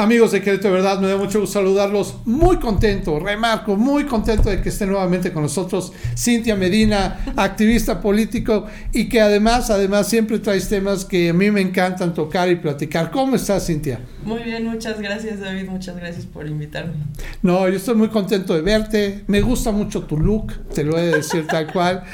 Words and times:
Amigos 0.00 0.32
de 0.32 0.40
Querétaro, 0.40 0.74
de 0.74 0.80
verdad, 0.80 0.98
me 0.98 1.08
da 1.08 1.18
mucho 1.18 1.40
gusto 1.40 1.60
saludarlos. 1.60 2.14
Muy 2.24 2.56
contento, 2.56 3.20
remarco, 3.20 3.76
muy 3.76 4.04
contento 4.04 4.48
de 4.48 4.62
que 4.62 4.70
esté 4.70 4.86
nuevamente 4.86 5.30
con 5.30 5.42
nosotros 5.42 5.92
Cintia 6.16 6.56
Medina, 6.56 7.20
activista 7.36 8.00
político 8.00 8.64
y 8.94 9.10
que 9.10 9.20
además, 9.20 9.68
además 9.68 10.08
siempre 10.08 10.38
traes 10.38 10.70
temas 10.70 11.04
que 11.04 11.28
a 11.28 11.34
mí 11.34 11.50
me 11.50 11.60
encantan 11.60 12.14
tocar 12.14 12.48
y 12.48 12.56
platicar. 12.56 13.10
¿Cómo 13.10 13.36
estás, 13.36 13.66
Cintia? 13.66 14.00
Muy 14.24 14.42
bien, 14.42 14.64
muchas 14.64 14.98
gracias, 15.02 15.40
David. 15.40 15.68
Muchas 15.68 15.94
gracias 15.96 16.24
por 16.24 16.46
invitarme. 16.46 16.94
No, 17.42 17.68
yo 17.68 17.76
estoy 17.76 17.94
muy 17.94 18.08
contento 18.08 18.54
de 18.54 18.62
verte. 18.62 19.24
Me 19.26 19.42
gusta 19.42 19.70
mucho 19.70 20.04
tu 20.04 20.16
look, 20.16 20.64
te 20.74 20.82
lo 20.82 20.92
voy 20.92 21.02
a 21.02 21.16
decir 21.16 21.46
tal 21.46 21.70
cual. 21.70 22.04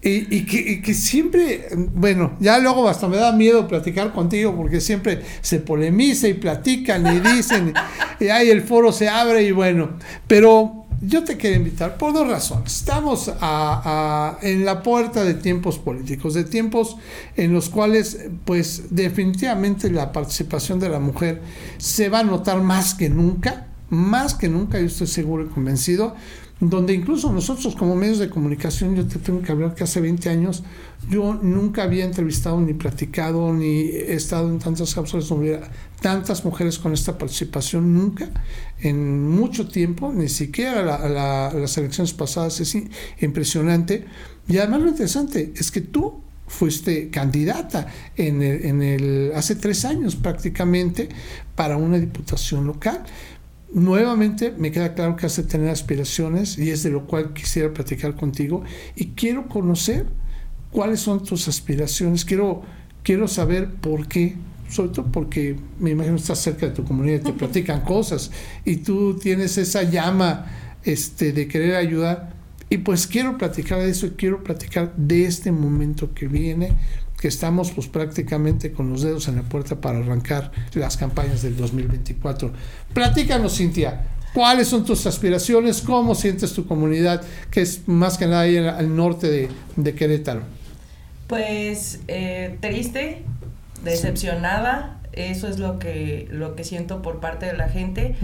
Y, 0.00 0.44
que, 0.80 0.94
siempre, 0.94 1.68
bueno, 1.76 2.36
ya 2.38 2.58
luego 2.58 2.88
hasta 2.88 3.08
me 3.08 3.16
da 3.16 3.32
miedo 3.32 3.66
platicar 3.66 4.12
contigo 4.12 4.54
porque 4.56 4.80
siempre 4.80 5.22
se 5.40 5.58
polemiza 5.58 6.28
y 6.28 6.34
platican 6.34 7.04
y 7.06 7.20
dicen, 7.34 7.74
y 8.20 8.28
ahí 8.28 8.48
el 8.50 8.62
foro 8.62 8.92
se 8.92 9.08
abre 9.08 9.42
y 9.42 9.50
bueno, 9.50 9.90
pero 10.28 10.86
yo 11.00 11.24
te 11.24 11.36
quiero 11.36 11.56
invitar 11.56 11.96
por 11.96 12.12
dos 12.12 12.28
razones. 12.28 12.76
Estamos 12.76 13.28
en 13.28 14.64
la 14.64 14.82
puerta 14.84 15.24
de 15.24 15.34
tiempos 15.34 15.78
políticos, 15.78 16.34
de 16.34 16.44
tiempos 16.44 16.96
en 17.36 17.52
los 17.52 17.68
cuales, 17.68 18.18
pues 18.44 18.84
definitivamente 18.90 19.90
la 19.90 20.12
participación 20.12 20.78
de 20.78 20.88
la 20.88 21.00
mujer 21.00 21.42
se 21.78 22.08
va 22.08 22.20
a 22.20 22.24
notar 22.24 22.62
más 22.62 22.94
que 22.94 23.08
nunca, 23.08 23.66
más 23.90 24.34
que 24.34 24.48
nunca, 24.48 24.78
yo 24.78 24.86
estoy 24.86 25.06
seguro 25.06 25.44
y 25.44 25.48
convencido 25.48 26.14
donde 26.60 26.92
incluso 26.92 27.32
nosotros 27.32 27.76
como 27.76 27.94
medios 27.94 28.18
de 28.18 28.28
comunicación, 28.28 28.96
yo 28.96 29.06
te 29.06 29.18
tengo 29.18 29.42
que 29.42 29.52
hablar 29.52 29.74
que 29.74 29.84
hace 29.84 30.00
20 30.00 30.28
años 30.28 30.64
yo 31.08 31.34
nunca 31.34 31.84
había 31.84 32.04
entrevistado 32.04 32.60
ni 32.60 32.74
platicado 32.74 33.52
ni 33.52 33.88
estado 33.90 34.48
en 34.48 34.58
tantas 34.58 34.94
cápsulas 34.94 35.28
donde 35.28 35.60
tantas 36.00 36.44
mujeres 36.44 36.78
con 36.78 36.92
esta 36.92 37.16
participación, 37.16 37.94
nunca, 37.94 38.28
en 38.80 39.28
mucho 39.28 39.68
tiempo, 39.68 40.12
ni 40.12 40.28
siquiera 40.28 40.82
las 40.82 41.78
elecciones 41.78 42.12
pasadas, 42.12 42.60
es 42.60 42.76
impresionante. 43.20 44.04
Y 44.48 44.58
además 44.58 44.82
lo 44.82 44.88
interesante 44.88 45.52
es 45.56 45.70
que 45.70 45.80
tú 45.80 46.22
fuiste 46.46 47.10
candidata 47.10 47.88
en 48.16 48.42
en 48.42 48.82
el, 48.82 49.32
hace 49.34 49.54
tres 49.54 49.84
años 49.84 50.16
prácticamente 50.16 51.08
para 51.54 51.76
una 51.76 51.98
diputación 51.98 52.66
local 52.66 53.04
nuevamente 53.72 54.54
me 54.56 54.70
queda 54.72 54.94
claro 54.94 55.16
que 55.16 55.26
has 55.26 55.36
de 55.36 55.42
tener 55.42 55.68
aspiraciones 55.70 56.58
y 56.58 56.70
es 56.70 56.82
de 56.82 56.90
lo 56.90 57.06
cual 57.06 57.32
quisiera 57.32 57.72
platicar 57.72 58.14
contigo. 58.14 58.62
Y 58.96 59.08
quiero 59.08 59.48
conocer 59.48 60.06
cuáles 60.70 61.00
son 61.00 61.22
tus 61.22 61.48
aspiraciones, 61.48 62.24
quiero, 62.24 62.62
quiero 63.02 63.28
saber 63.28 63.70
por 63.74 64.08
qué, 64.08 64.36
sobre 64.68 64.90
todo 64.90 65.06
porque 65.10 65.56
me 65.78 65.90
imagino 65.90 66.16
que 66.16 66.22
estás 66.22 66.40
cerca 66.40 66.66
de 66.66 66.72
tu 66.72 66.84
comunidad, 66.84 67.22
te 67.22 67.32
platican 67.34 67.82
cosas. 67.82 68.30
Y 68.64 68.76
tú 68.78 69.18
tienes 69.18 69.58
esa 69.58 69.82
llama 69.82 70.46
este, 70.84 71.32
de 71.32 71.48
querer 71.48 71.76
ayudar. 71.76 72.36
Y 72.70 72.78
pues 72.78 73.06
quiero 73.06 73.38
platicar 73.38 73.80
de 73.80 73.90
eso 73.90 74.06
y 74.06 74.10
quiero 74.10 74.44
platicar 74.44 74.94
de 74.96 75.24
este 75.24 75.52
momento 75.52 76.12
que 76.12 76.28
viene, 76.28 76.76
que 77.20 77.28
estamos 77.28 77.72
pues 77.72 77.88
prácticamente 77.88 78.72
con 78.72 78.90
los 78.90 79.02
dedos 79.02 79.28
en 79.28 79.36
la 79.36 79.42
puerta 79.42 79.80
para 79.80 79.98
arrancar 79.98 80.52
las 80.74 80.96
campañas 80.96 81.42
del 81.42 81.56
2024. 81.56 82.52
Platícanos, 82.94 83.56
Cintia, 83.56 84.06
¿cuáles 84.32 84.68
son 84.68 84.84
tus 84.84 85.04
aspiraciones? 85.06 85.82
¿Cómo 85.82 86.14
sientes 86.14 86.52
tu 86.52 86.66
comunidad, 86.66 87.22
que 87.50 87.62
es 87.62 87.88
más 87.88 88.18
que 88.18 88.26
nada 88.26 88.42
ahí 88.42 88.56
al 88.56 88.94
norte 88.94 89.50
de, 89.76 89.94
Querétaro? 89.94 90.42
Pues 91.26 92.00
eh, 92.06 92.56
triste, 92.60 93.24
decepcionada, 93.82 94.97
eso 95.18 95.48
es 95.48 95.58
lo 95.58 95.78
que, 95.78 96.28
lo 96.30 96.54
que 96.54 96.64
siento 96.64 97.02
por 97.02 97.20
parte 97.20 97.46
de 97.46 97.54
la 97.54 97.68
gente. 97.68 98.14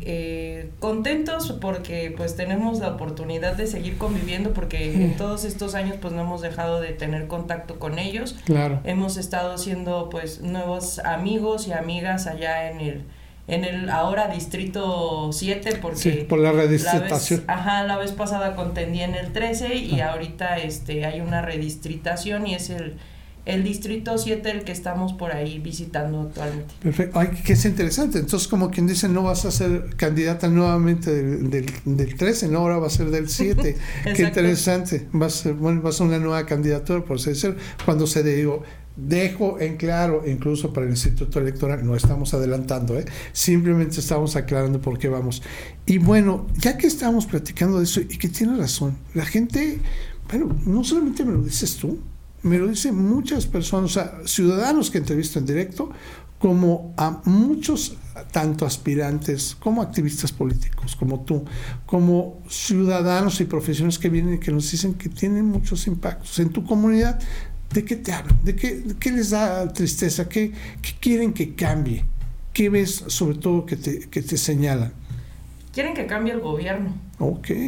Eh, 0.00 0.70
contentos 0.78 1.52
porque 1.60 2.12
pues 2.16 2.36
tenemos 2.36 2.80
la 2.80 2.88
oportunidad 2.88 3.54
de 3.54 3.66
seguir 3.66 3.98
conviviendo 3.98 4.52
porque 4.52 4.92
en 4.94 5.16
todos 5.16 5.44
estos 5.44 5.74
años 5.74 5.96
pues 6.00 6.12
no 6.14 6.22
hemos 6.22 6.40
dejado 6.40 6.80
de 6.80 6.88
tener 6.88 7.26
contacto 7.26 7.78
con 7.78 7.98
ellos. 7.98 8.36
Claro. 8.44 8.80
Hemos 8.84 9.16
estado 9.16 9.52
haciendo 9.52 10.08
pues 10.10 10.40
nuevos 10.40 10.98
amigos 11.00 11.68
y 11.68 11.72
amigas 11.72 12.26
allá 12.26 12.70
en 12.70 12.80
el 12.80 13.04
en 13.48 13.64
el 13.64 13.90
ahora 13.90 14.28
distrito 14.28 15.32
7 15.32 15.78
porque 15.82 15.98
sí, 15.98 16.10
por 16.28 16.38
la 16.38 16.52
redistritación. 16.52 17.42
ajá, 17.48 17.82
la 17.82 17.96
vez 17.96 18.12
pasada 18.12 18.54
contendí 18.54 19.00
en 19.00 19.16
el 19.16 19.32
13 19.32 19.74
y 19.74 20.00
ah. 20.00 20.12
ahorita 20.12 20.58
este 20.58 21.04
hay 21.04 21.20
una 21.20 21.42
redistritación 21.42 22.46
y 22.46 22.54
es 22.54 22.70
el 22.70 22.96
el 23.50 23.64
distrito 23.64 24.16
7 24.16 24.50
el 24.50 24.64
que 24.64 24.72
estamos 24.72 25.12
por 25.12 25.32
ahí 25.32 25.58
visitando 25.58 26.22
actualmente. 26.22 26.74
Perfecto, 26.82 27.18
Ay, 27.18 27.28
que 27.44 27.54
es 27.54 27.64
interesante. 27.64 28.18
Entonces, 28.18 28.48
como 28.48 28.70
quien 28.70 28.86
dice, 28.86 29.08
no 29.08 29.22
vas 29.22 29.44
a 29.44 29.50
ser 29.50 29.96
candidata 29.96 30.48
nuevamente 30.48 31.10
del, 31.12 31.50
del, 31.84 32.16
13, 32.16 32.48
no, 32.48 32.60
ahora 32.60 32.78
va 32.78 32.86
a 32.86 32.90
ser 32.90 33.10
del 33.10 33.28
7. 33.28 33.76
Qué 34.14 34.22
interesante. 34.22 35.08
Va 35.14 35.26
a 35.26 35.30
ser, 35.30 35.54
bueno, 35.54 35.82
va 35.82 35.90
a 35.90 35.92
ser 35.92 36.06
una 36.06 36.18
nueva 36.18 36.46
candidatura, 36.46 37.04
por 37.04 37.16
así 37.16 37.30
decirlo. 37.30 37.56
Cuando 37.84 38.06
se 38.06 38.22
digo, 38.22 38.62
dejo 38.96 39.58
en 39.60 39.76
claro, 39.76 40.22
incluso 40.26 40.72
para 40.72 40.86
el 40.86 40.92
Instituto 40.92 41.38
Electoral, 41.38 41.84
no 41.86 41.96
estamos 41.96 42.34
adelantando, 42.34 42.98
¿eh? 42.98 43.04
simplemente 43.32 44.00
estamos 44.00 44.36
aclarando 44.36 44.80
por 44.80 44.98
qué 44.98 45.08
vamos. 45.08 45.42
Y 45.86 45.98
bueno, 45.98 46.46
ya 46.56 46.76
que 46.76 46.86
estamos 46.86 47.26
platicando 47.26 47.78
de 47.78 47.84
eso, 47.84 48.00
y 48.00 48.18
que 48.18 48.28
tiene 48.28 48.56
razón, 48.56 48.96
la 49.14 49.24
gente, 49.24 49.80
bueno, 50.28 50.56
no 50.66 50.84
solamente 50.84 51.24
me 51.24 51.32
lo 51.32 51.42
dices 51.42 51.76
tú, 51.76 51.98
me 52.42 52.58
lo 52.58 52.68
dicen 52.68 52.96
muchas 52.96 53.46
personas, 53.46 53.90
o 53.90 53.94
sea, 53.94 54.12
ciudadanos 54.24 54.90
que 54.90 54.98
entrevisto 54.98 55.38
en 55.38 55.46
directo, 55.46 55.90
como 56.38 56.94
a 56.96 57.20
muchos, 57.26 57.96
tanto 58.32 58.64
aspirantes 58.64 59.56
como 59.60 59.82
activistas 59.82 60.32
políticos, 60.32 60.96
como 60.96 61.20
tú, 61.20 61.44
como 61.84 62.42
ciudadanos 62.48 63.40
y 63.40 63.44
profesionales 63.44 63.98
que 63.98 64.08
vienen 64.08 64.34
y 64.34 64.38
que 64.38 64.50
nos 64.50 64.70
dicen 64.70 64.94
que 64.94 65.10
tienen 65.10 65.44
muchos 65.44 65.86
impactos 65.86 66.38
en 66.38 66.50
tu 66.50 66.64
comunidad. 66.64 67.20
¿De 67.74 67.84
qué 67.84 67.96
te 67.96 68.12
hablan? 68.12 68.38
¿De 68.42 68.56
qué, 68.56 68.82
qué 68.98 69.12
les 69.12 69.30
da 69.30 69.70
tristeza? 69.72 70.28
¿Qué, 70.28 70.52
¿Qué, 70.82 70.92
quieren 70.98 71.32
que 71.32 71.54
cambie? 71.54 72.04
¿Qué 72.52 72.68
ves 72.68 73.04
sobre 73.06 73.38
todo 73.38 73.66
que 73.66 73.76
te, 73.76 74.08
que 74.08 74.22
te 74.22 74.36
señalan? 74.36 74.92
quieren 75.72 75.94
que 75.94 76.06
cambie 76.06 76.32
el 76.32 76.40
gobierno. 76.40 76.94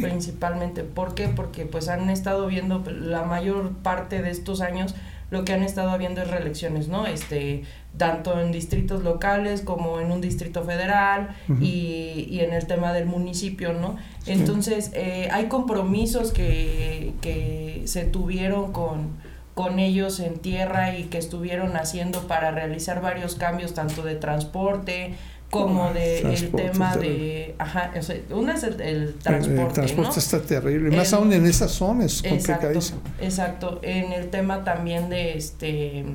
Principalmente. 0.01 0.83
¿Por 0.83 1.15
qué? 1.15 1.27
Porque 1.29 1.65
pues 1.65 1.87
han 1.87 2.09
estado 2.09 2.47
viendo 2.47 2.83
la 2.89 3.23
mayor 3.23 3.71
parte 3.77 4.21
de 4.21 4.31
estos 4.31 4.61
años 4.61 4.95
lo 5.33 5.43
que 5.43 5.53
han 5.53 5.63
estado 5.63 5.97
viendo 5.97 6.21
es 6.21 6.29
reelecciones, 6.29 6.87
¿no? 6.87 7.07
Este, 7.07 7.63
tanto 7.97 8.39
en 8.39 8.51
distritos 8.51 9.03
locales 9.03 9.61
como 9.61 9.99
en 9.99 10.11
un 10.11 10.21
distrito 10.21 10.63
federal 10.63 11.35
y, 11.59 12.27
y, 12.29 12.41
en 12.41 12.53
el 12.53 12.67
tema 12.67 12.93
del 12.93 13.07
municipio, 13.07 13.73
¿no? 13.73 13.97
Entonces, 14.27 14.91
eh, 14.93 15.29
hay 15.31 15.47
compromisos 15.47 16.31
que, 16.31 17.13
que 17.19 17.81
se 17.85 18.03
tuvieron 18.03 18.71
con, 18.71 19.17
con 19.55 19.79
ellos 19.79 20.19
en 20.19 20.37
tierra 20.37 20.95
y 20.95 21.05
que 21.05 21.17
estuvieron 21.17 21.75
haciendo 21.77 22.27
para 22.27 22.51
realizar 22.51 23.01
varios 23.01 23.33
cambios, 23.33 23.73
tanto 23.73 24.03
de 24.03 24.15
transporte, 24.15 25.15
como 25.53 25.93
de 25.93 26.19
el 26.33 26.51
tema 26.51 26.95
de 26.97 27.53
ajá 27.59 27.91
o 27.97 28.01
sea, 28.01 28.15
una 28.31 28.55
es 28.55 28.63
el, 28.63 29.13
transporte 29.15 29.61
el 29.61 29.73
transporte 29.73 30.19
está 30.19 30.41
terrible 30.41 30.95
más 30.95 31.13
aún 31.13 31.31
en 31.31 31.45
esas 31.45 31.71
zonas 31.71 32.23
complicadísimo 32.23 32.99
exacto 33.21 33.79
en 33.83 34.11
el 34.13 34.29
tema 34.31 34.63
también 34.63 35.09
de 35.09 35.37
este 35.37 36.05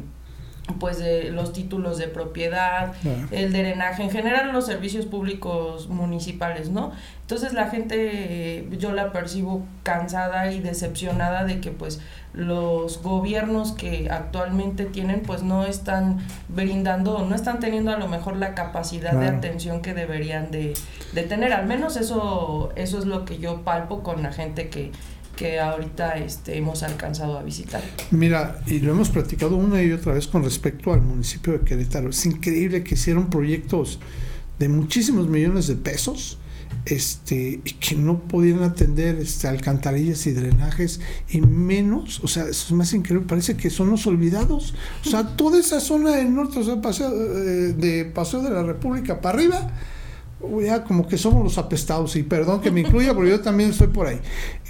pues 0.78 0.98
de 0.98 1.30
los 1.30 1.52
títulos 1.52 1.98
de 1.98 2.08
propiedad, 2.08 2.92
el 3.30 3.52
drenaje, 3.52 4.02
en 4.02 4.10
general 4.10 4.52
los 4.52 4.66
servicios 4.66 5.06
públicos 5.06 5.88
municipales, 5.88 6.70
¿no? 6.70 6.92
Entonces 7.22 7.52
la 7.52 7.68
gente 7.68 8.66
yo 8.78 8.92
la 8.92 9.12
percibo 9.12 9.62
cansada 9.82 10.50
y 10.52 10.60
decepcionada 10.60 11.44
de 11.44 11.60
que 11.60 11.70
pues 11.70 12.00
los 12.32 13.02
gobiernos 13.02 13.72
que 13.72 14.08
actualmente 14.10 14.84
tienen 14.84 15.20
pues 15.20 15.42
no 15.42 15.64
están 15.64 16.18
brindando, 16.48 17.24
no 17.24 17.34
están 17.34 17.60
teniendo 17.60 17.90
a 17.90 17.98
lo 17.98 18.08
mejor 18.08 18.36
la 18.36 18.54
capacidad 18.54 19.12
de 19.12 19.26
atención 19.26 19.82
que 19.82 19.94
deberían 19.94 20.50
de, 20.50 20.74
de 21.12 21.22
tener, 21.22 21.52
al 21.52 21.66
menos 21.66 21.96
eso, 21.96 22.70
eso 22.76 22.98
es 22.98 23.04
lo 23.04 23.24
que 23.24 23.38
yo 23.38 23.62
palpo 23.62 24.02
con 24.02 24.22
la 24.22 24.32
gente 24.32 24.68
que 24.68 24.92
que 25.38 25.60
ahorita 25.60 26.18
este, 26.18 26.56
hemos 26.56 26.82
alcanzado 26.82 27.38
a 27.38 27.42
visitar. 27.42 27.82
Mira, 28.10 28.60
y 28.66 28.80
lo 28.80 28.92
hemos 28.92 29.08
platicado 29.08 29.56
una 29.56 29.82
y 29.82 29.92
otra 29.92 30.14
vez 30.14 30.26
con 30.26 30.42
respecto 30.42 30.92
al 30.92 31.00
municipio 31.00 31.52
de 31.52 31.60
Querétaro. 31.60 32.10
Es 32.10 32.26
increíble 32.26 32.82
que 32.82 32.94
hicieron 32.94 33.30
proyectos 33.30 34.00
de 34.58 34.68
muchísimos 34.68 35.28
millones 35.28 35.68
de 35.68 35.76
pesos 35.76 36.38
este, 36.84 37.60
y 37.64 37.72
que 37.74 37.94
no 37.94 38.18
podían 38.18 38.62
atender 38.62 39.16
este, 39.16 39.46
alcantarillas 39.46 40.26
y 40.26 40.32
drenajes 40.32 41.00
y 41.28 41.40
menos, 41.40 42.20
o 42.24 42.28
sea, 42.28 42.44
eso 42.44 42.66
es 42.66 42.72
más 42.72 42.92
increíble, 42.92 43.26
parece 43.28 43.56
que 43.56 43.70
son 43.70 43.90
los 43.90 44.06
olvidados. 44.06 44.74
O 45.06 45.08
sea, 45.08 45.24
toda 45.36 45.60
esa 45.60 45.80
zona 45.80 46.16
del 46.16 46.34
norte, 46.34 46.58
o 46.58 46.64
sea, 46.64 46.80
paseo, 46.80 47.10
eh, 47.12 47.74
de 47.74 48.06
Paseo 48.06 48.42
de 48.42 48.50
la 48.50 48.64
República 48.64 49.20
para 49.20 49.38
arriba, 49.38 49.70
ya 50.62 50.84
como 50.84 51.06
que 51.06 51.18
somos 51.18 51.42
los 51.42 51.58
apestados, 51.58 52.16
y 52.16 52.22
perdón 52.22 52.60
que 52.60 52.70
me 52.70 52.80
incluya, 52.80 53.14
porque 53.14 53.30
yo 53.30 53.40
también 53.40 53.70
estoy 53.70 53.88
por 53.88 54.06
ahí. 54.06 54.20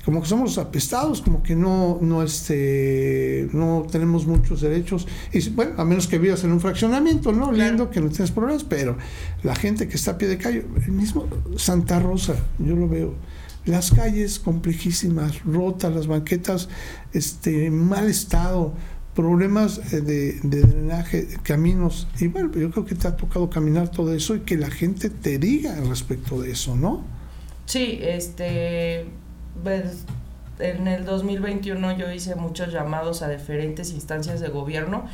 Como 0.05 0.23
que 0.23 0.29
somos 0.29 0.59
apestados, 0.59 1.23
como 1.23 1.43
que 1.43 1.55
no, 1.55 1.99
no, 2.01 2.23
este, 2.23 3.49
no 3.53 3.87
tenemos 3.91 4.27
muchos 4.27 4.61
derechos. 4.61 5.07
Y 5.33 5.49
bueno, 5.51 5.73
a 5.77 5.85
menos 5.85 6.07
que 6.07 6.19
vivas 6.19 6.45
en 6.45 6.53
un 6.53 6.61
fraccionamiento, 6.61 7.33
¿no? 7.33 7.53
Lindo, 7.53 7.91
que 7.91 8.01
no 8.01 8.09
tienes 8.09 8.31
problemas, 8.31 8.65
pero 8.65 8.97
la 9.43 9.55
gente 9.55 9.89
que 9.89 9.97
está 9.97 10.13
a 10.13 10.19
pie 10.19 10.29
de 10.29 10.39
calle, 10.39 10.65
el 10.87 10.93
mismo 10.93 11.27
Santa 11.57 11.99
Rosa, 11.99 12.37
yo 12.59 12.75
lo 12.75 12.89
veo. 12.89 13.15
Las 13.67 13.91
calles 13.91 14.39
complejísimas, 14.39 15.45
rotas, 15.45 15.95
las 15.95 16.07
banquetas 16.07 16.71
este, 17.13 17.67
en 17.67 17.87
mal 17.87 18.09
estado, 18.09 18.73
problemas 19.15 19.93
eh, 19.93 20.01
de, 20.01 20.41
de, 20.43 20.61
drenaje, 20.63 21.29
caminos. 21.43 22.07
Y 22.19 22.29
bueno, 22.29 22.53
yo 22.55 22.71
creo 22.71 22.87
que 22.87 22.95
te 22.95 23.09
ha 23.09 23.17
tocado 23.17 23.51
caminar 23.51 23.91
todo 23.91 24.15
eso 24.15 24.37
y 24.37 24.41
que 24.41 24.57
la 24.57 24.71
gente 24.71 25.11
te 25.11 25.39
diga 25.39 25.79
respecto 25.81 26.41
de 26.41 26.53
eso, 26.53 26.77
¿no? 26.77 27.05
Sí, 27.67 27.99
este, 28.01 29.05
pues, 29.63 30.05
en 30.59 30.89
el 30.89 31.05
2021 31.05 31.97
yo 31.97 32.11
hice 32.11 32.35
muchos 32.35 32.73
llamados 32.73 33.23
a 33.23 33.29
diferentes 33.29 33.93
instancias 33.93 34.41
de 34.41 34.49
gobierno, 34.49 35.05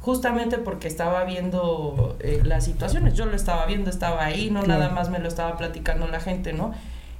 justamente 0.00 0.58
porque 0.58 0.88
estaba 0.88 1.24
viendo 1.24 2.16
eh, 2.20 2.42
las 2.44 2.64
situaciones, 2.64 3.14
yo 3.14 3.26
lo 3.26 3.34
estaba 3.34 3.66
viendo, 3.66 3.90
estaba 3.90 4.24
ahí, 4.24 4.50
no 4.50 4.62
nada 4.62 4.90
más 4.90 5.10
me 5.10 5.18
lo 5.18 5.28
estaba 5.28 5.56
platicando 5.56 6.06
la 6.06 6.20
gente, 6.20 6.52
¿no? 6.52 6.72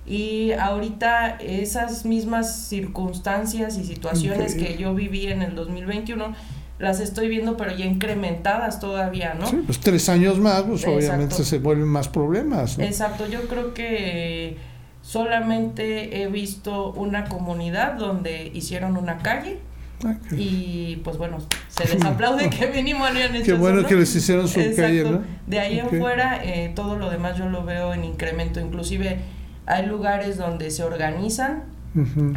Y 0.06 0.52
ahorita 0.52 1.38
esas 1.40 2.04
mismas 2.04 2.68
circunstancias 2.68 3.76
y 3.76 3.84
situaciones 3.84 4.54
que 4.54 4.76
yo 4.76 4.94
viví 4.94 5.26
en 5.26 5.42
el 5.42 5.56
2021 5.56 6.34
las 6.78 7.00
estoy 7.00 7.28
viendo, 7.28 7.56
pero 7.56 7.74
ya 7.74 7.86
incrementadas 7.86 8.80
todavía, 8.80 9.34
¿no? 9.34 9.46
Sí, 9.46 9.62
pues 9.64 9.80
tres 9.80 10.08
años 10.08 10.38
más, 10.38 10.62
pues 10.62 10.86
obviamente 10.86 11.42
se 11.42 11.58
vuelven 11.58 11.88
más 11.88 12.08
problemas. 12.08 12.78
Exacto, 12.78 13.26
yo 13.26 13.48
creo 13.48 13.74
que 13.74 14.58
solamente 15.06 16.20
he 16.20 16.26
visto 16.26 16.90
una 16.92 17.26
comunidad 17.26 17.94
donde 17.94 18.50
hicieron 18.52 18.96
una 18.96 19.18
calle. 19.18 19.60
Ah, 20.04 20.14
y 20.32 20.96
pues 21.04 21.16
bueno, 21.16 21.38
se 21.68 21.84
les 21.94 22.04
aplaude 22.04 22.50
que 22.58 22.66
mínimo 22.66 23.04
hayan 23.04 23.34
hecho 23.34 23.46
Qué 23.46 23.52
bueno 23.54 23.86
que 23.86 23.94
les 23.94 24.14
hicieron 24.14 24.46
su 24.48 24.60
calle, 24.76 25.04
¿no? 25.04 25.22
De 25.46 25.60
ahí 25.60 25.78
en 25.78 25.88
fuera, 25.88 26.44
eh, 26.44 26.72
todo 26.74 26.96
lo 26.96 27.08
demás 27.08 27.38
yo 27.38 27.48
lo 27.48 27.64
veo 27.64 27.94
en 27.94 28.04
incremento, 28.04 28.60
inclusive 28.60 29.20
hay 29.64 29.86
lugares 29.86 30.36
donde 30.36 30.70
se 30.70 30.82
organizan 30.82 31.62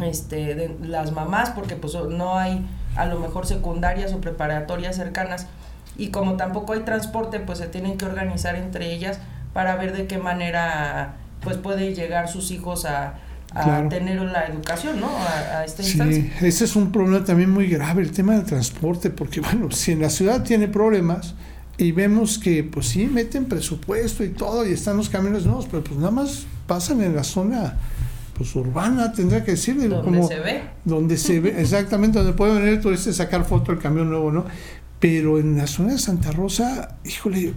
este, 0.02 0.54
de, 0.54 0.76
las 0.80 1.12
mamás, 1.12 1.50
porque 1.50 1.74
pues 1.74 1.94
no 1.94 2.38
hay 2.38 2.64
a 2.96 3.04
lo 3.04 3.18
mejor 3.18 3.46
secundarias 3.46 4.14
o 4.14 4.20
preparatorias 4.20 4.96
cercanas, 4.96 5.48
y 5.98 6.08
como 6.08 6.36
tampoco 6.36 6.72
hay 6.72 6.80
transporte, 6.80 7.40
pues 7.40 7.58
se 7.58 7.66
tienen 7.66 7.98
que 7.98 8.06
organizar 8.06 8.54
entre 8.54 8.92
ellas 8.92 9.18
para 9.52 9.74
ver 9.76 9.94
de 9.94 10.06
qué 10.06 10.18
manera 10.18 11.16
pues 11.40 11.56
puede 11.56 11.94
llegar 11.94 12.28
sus 12.28 12.50
hijos 12.50 12.84
a, 12.84 13.14
tener 13.88 14.20
la 14.20 14.46
educación, 14.46 15.00
¿no? 15.00 15.08
A, 15.08 15.64
esta 15.64 15.82
sí, 15.82 16.30
ese 16.40 16.64
es 16.64 16.76
un 16.76 16.92
problema 16.92 17.24
también 17.24 17.50
muy 17.50 17.66
grave, 17.66 18.02
el 18.02 18.12
tema 18.12 18.34
del 18.34 18.44
transporte, 18.44 19.10
porque 19.10 19.40
bueno, 19.40 19.70
si 19.70 19.92
en 19.92 20.00
la 20.00 20.10
ciudad 20.10 20.42
tiene 20.42 20.68
problemas, 20.68 21.34
y 21.80 21.92
vemos 21.92 22.38
que 22.38 22.62
pues 22.62 22.88
sí 22.88 23.06
meten 23.06 23.46
presupuesto 23.46 24.22
y 24.22 24.28
todo 24.28 24.66
y 24.66 24.72
están 24.72 24.98
los 24.98 25.08
caminos 25.08 25.46
nuevos, 25.46 25.66
pero 25.70 25.82
pues 25.82 25.96
nada 25.96 26.10
más 26.10 26.44
pasan 26.66 27.00
en 27.00 27.16
la 27.16 27.24
zona 27.24 27.78
pues 28.36 28.54
urbana, 28.54 29.12
tendría 29.12 29.44
que 29.44 29.52
decir, 29.52 29.76
donde 29.76 30.00
como 30.02 30.26
se 30.28 30.40
ve. 30.40 30.62
Donde 30.84 31.16
se 31.16 31.40
ve, 31.40 31.54
exactamente, 31.60 32.18
donde 32.18 32.34
puede 32.34 32.54
venir 32.54 32.68
el 32.68 32.80
turista 32.80 33.10
y 33.10 33.12
sacar 33.12 33.44
foto 33.44 33.72
del 33.72 33.80
camión 33.80 34.08
nuevo, 34.08 34.30
¿no? 34.30 34.44
Pero 35.00 35.38
en 35.38 35.56
la 35.56 35.66
zona 35.66 35.92
de 35.92 35.98
Santa 35.98 36.30
Rosa, 36.30 36.98
híjole, 37.06 37.54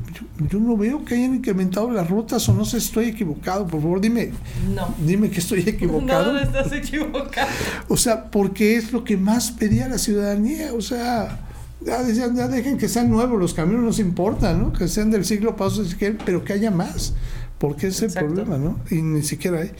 yo, 0.50 0.60
no 0.60 0.78
veo 0.78 1.04
que 1.04 1.16
hayan 1.16 1.36
incrementado 1.36 1.92
las 1.92 2.10
rutas 2.10 2.48
o 2.48 2.54
no 2.54 2.64
sé 2.64 2.80
si 2.80 2.88
estoy 2.88 3.06
equivocado. 3.08 3.68
Por 3.68 3.82
favor, 3.82 4.00
dime. 4.00 4.32
No. 4.74 4.96
Dime 5.06 5.30
que 5.30 5.40
estoy 5.40 5.60
equivocado. 5.62 6.24
No, 6.34 6.34
no 6.34 6.40
estás 6.40 6.72
equivocado. 6.72 7.50
o 7.90 7.98
sea, 7.98 8.32
porque 8.32 8.78
es 8.78 8.94
lo 8.94 9.04
que 9.04 9.18
más 9.18 9.52
pedía 9.52 9.90
la 9.90 9.98
ciudadanía. 9.98 10.74
O 10.74 10.80
sea, 10.80 11.38
ya, 11.86 12.02
ya, 12.08 12.48
dejen 12.48 12.78
que 12.78 12.88
sean 12.88 13.10
nuevos 13.10 13.40
los 13.40 13.54
camiones, 13.54 13.84
no 13.84 13.94
se 13.94 14.02
importa, 14.02 14.54
¿no? 14.54 14.72
Que 14.72 14.88
sean 14.88 15.12
del 15.12 15.26
siglo 15.26 15.56
pasado, 15.56 15.84
pero 16.26 16.44
que 16.46 16.54
haya 16.54 16.72
más, 16.72 17.14
porque 17.58 17.88
es 17.88 18.02
el 18.02 18.14
problema, 18.14 18.58
¿no? 18.58 18.80
Y 18.90 19.02
ni 19.02 19.22
siquiera 19.22 19.60
hay. 19.60 19.72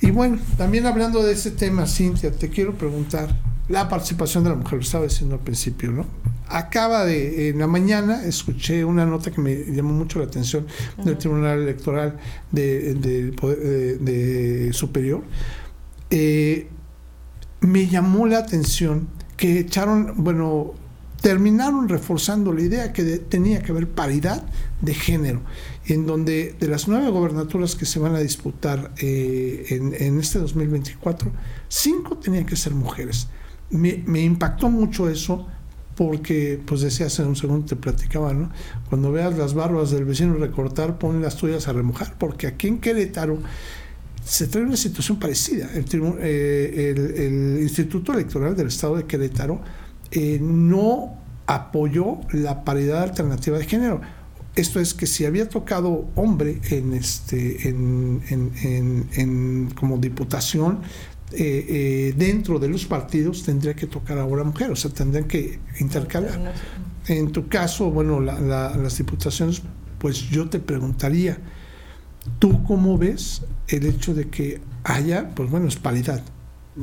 Y 0.00 0.10
bueno, 0.10 0.38
también 0.56 0.86
hablando 0.86 1.22
de 1.22 1.32
ese 1.32 1.50
tema, 1.50 1.86
Cintia, 1.86 2.30
te 2.30 2.48
quiero 2.48 2.74
preguntar, 2.74 3.34
la 3.68 3.88
participación 3.88 4.44
de 4.44 4.50
la 4.50 4.56
mujer, 4.56 4.74
lo 4.74 4.80
estaba 4.80 5.04
diciendo 5.04 5.34
al 5.34 5.40
principio, 5.40 5.90
¿no? 5.90 6.06
Acaba 6.48 7.04
de, 7.04 7.50
en 7.50 7.58
la 7.58 7.66
mañana, 7.66 8.24
escuché 8.24 8.84
una 8.84 9.04
nota 9.04 9.30
que 9.30 9.40
me 9.40 9.54
llamó 9.54 9.92
mucho 9.92 10.18
la 10.18 10.26
atención 10.26 10.66
del 11.02 11.18
Tribunal 11.18 11.60
Electoral 11.60 12.16
de, 12.52 12.94
de, 12.94 14.72
Superior. 14.72 15.22
Eh, 16.10 16.68
me 17.60 17.88
llamó 17.88 18.26
la 18.26 18.38
atención 18.38 19.08
que 19.36 19.58
echaron, 19.58 20.14
bueno, 20.16 20.74
terminaron 21.20 21.88
reforzando 21.88 22.52
la 22.52 22.62
idea 22.62 22.92
que 22.92 23.02
tenía 23.18 23.62
que 23.62 23.72
haber 23.72 23.88
paridad 23.88 24.44
de 24.80 24.94
género, 24.94 25.42
en 25.86 26.06
donde 26.06 26.54
de 26.58 26.68
las 26.68 26.88
nueve 26.88 27.10
gobernaturas 27.10 27.74
que 27.74 27.86
se 27.86 27.98
van 27.98 28.14
a 28.14 28.20
disputar 28.20 28.92
eh, 28.98 29.66
en, 29.70 30.20
este 30.20 30.38
2024, 30.38 31.32
cinco 31.68 32.18
tenían 32.18 32.46
que 32.46 32.56
ser 32.56 32.74
mujeres. 32.74 33.28
Me, 33.70 34.20
impactó 34.22 34.70
mucho 34.70 35.08
eso 35.08 35.48
porque, 35.96 36.60
pues 36.64 36.82
decía 36.82 37.06
hace 37.06 37.22
un 37.22 37.36
segundo, 37.36 37.66
te 37.66 37.76
platicaba, 37.76 38.34
¿no? 38.34 38.50
Cuando 38.88 39.10
veas 39.10 39.36
las 39.36 39.54
barbas 39.54 39.90
del 39.90 40.04
vecino 40.04 40.34
recortar, 40.34 40.98
pon 40.98 41.22
las 41.22 41.36
tuyas 41.36 41.68
a 41.68 41.72
remojar, 41.72 42.14
porque 42.18 42.46
aquí 42.46 42.68
en 42.68 42.78
Querétaro 42.78 43.38
se 44.24 44.46
trae 44.46 44.64
una 44.64 44.76
situación 44.76 45.18
parecida. 45.18 45.70
El, 45.72 45.86
eh, 46.20 47.58
Instituto 47.62 48.12
Electoral 48.12 48.54
del 48.56 48.66
Estado 48.68 48.96
de 48.96 49.04
Querétaro 49.04 49.60
eh, 50.10 50.38
no 50.40 51.16
apoyó 51.46 52.18
la 52.32 52.64
paridad 52.64 53.02
alternativa 53.02 53.56
de 53.58 53.64
género. 53.64 54.00
Esto 54.54 54.80
es 54.80 54.94
que 54.94 55.06
si 55.06 55.24
había 55.24 55.48
tocado 55.48 56.08
hombre 56.14 56.60
en 56.70 56.94
este 56.94 57.68
en, 57.68 58.20
como 59.74 59.98
diputación 59.98 60.80
eh, 61.32 61.66
eh, 61.68 62.14
dentro 62.16 62.58
de 62.58 62.68
los 62.68 62.84
partidos 62.84 63.42
tendría 63.42 63.74
que 63.74 63.86
tocar 63.86 64.18
ahora 64.18 64.44
mujer, 64.44 64.70
o 64.70 64.76
sea, 64.76 64.90
tendrían 64.90 65.24
que 65.24 65.58
intercalar. 65.80 66.54
En 67.08 67.32
tu 67.32 67.48
caso, 67.48 67.90
bueno, 67.90 68.20
las 68.20 68.98
diputaciones, 68.98 69.62
pues 69.98 70.28
yo 70.30 70.48
te 70.48 70.60
preguntaría, 70.60 71.38
¿tú 72.38 72.62
cómo 72.64 72.96
ves 72.98 73.42
el 73.68 73.86
hecho 73.86 74.14
de 74.14 74.28
que 74.28 74.60
haya, 74.84 75.30
pues 75.34 75.50
bueno, 75.50 75.66
es 75.68 75.76
paridad, 75.76 76.22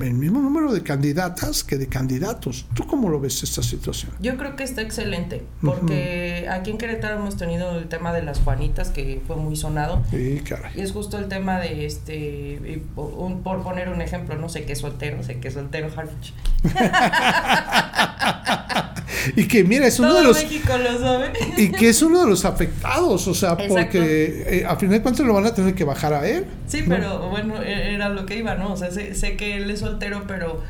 el 0.01 0.13
mismo 0.13 0.41
número 0.41 0.73
de 0.73 0.81
candidatas 0.81 1.63
que 1.63 1.77
de 1.77 1.87
candidatos. 1.87 2.65
¿Tú 2.73 2.87
cómo 2.87 3.09
lo 3.09 3.19
ves 3.19 3.43
esta 3.43 3.61
situación? 3.61 4.11
Yo 4.19 4.37
creo 4.37 4.55
que 4.55 4.63
está 4.63 4.81
excelente, 4.81 5.43
porque 5.61 6.47
aquí 6.49 6.71
en 6.71 6.77
Querétaro 6.77 7.19
hemos 7.19 7.37
tenido 7.37 7.77
el 7.77 7.87
tema 7.87 8.13
de 8.13 8.23
las 8.23 8.39
Juanitas, 8.39 8.89
que 8.89 9.21
fue 9.25 9.35
muy 9.35 9.55
sonado. 9.55 10.03
Sí, 10.09 10.41
caray. 10.47 10.71
Y 10.75 10.81
es 10.81 10.91
justo 10.91 11.19
el 11.19 11.27
tema 11.27 11.59
de, 11.59 11.85
este, 11.85 12.81
por 12.95 13.63
poner 13.63 13.89
un 13.89 14.01
ejemplo, 14.01 14.35
no 14.35 14.49
sé 14.49 14.65
qué 14.65 14.75
soltero, 14.75 15.23
sé 15.23 15.39
qué 15.39 15.51
soltero, 15.51 15.89
Harfuch. 15.95 16.33
y 19.35 19.47
que 19.47 19.63
mira, 19.63 19.87
es 19.87 19.99
uno 19.99 20.13
de 20.13 20.23
los... 20.23 20.43
México 20.43 20.73
lo 20.77 20.99
sabe. 20.99 21.33
y 21.57 21.71
que 21.71 21.89
es 21.89 22.01
uno 22.01 22.21
de 22.21 22.29
los 22.29 22.45
afectados, 22.45 23.27
o 23.27 23.33
sea, 23.33 23.57
porque 23.57 24.43
eh, 24.47 24.65
a 24.67 24.75
fin 24.75 24.89
de 24.89 25.01
cuentas 25.01 25.25
lo 25.25 25.33
van 25.33 25.45
a 25.45 25.53
tener 25.53 25.75
que 25.75 25.83
bajar 25.83 26.13
a 26.13 26.27
él. 26.27 26.45
Sí, 26.67 26.83
pero 26.87 27.29
bueno, 27.29 27.61
e-, 27.61 27.93
era 27.95 28.09
lo 28.09 28.25
que 28.25 28.37
iba, 28.37 28.55
¿no? 28.55 28.73
O 28.73 28.77
sea, 28.77 28.91
sé, 28.91 29.15
sé 29.15 29.35
que 29.35 29.57
él 29.57 29.69
es 29.69 29.79
soltero, 29.79 30.23
pero 30.27 30.61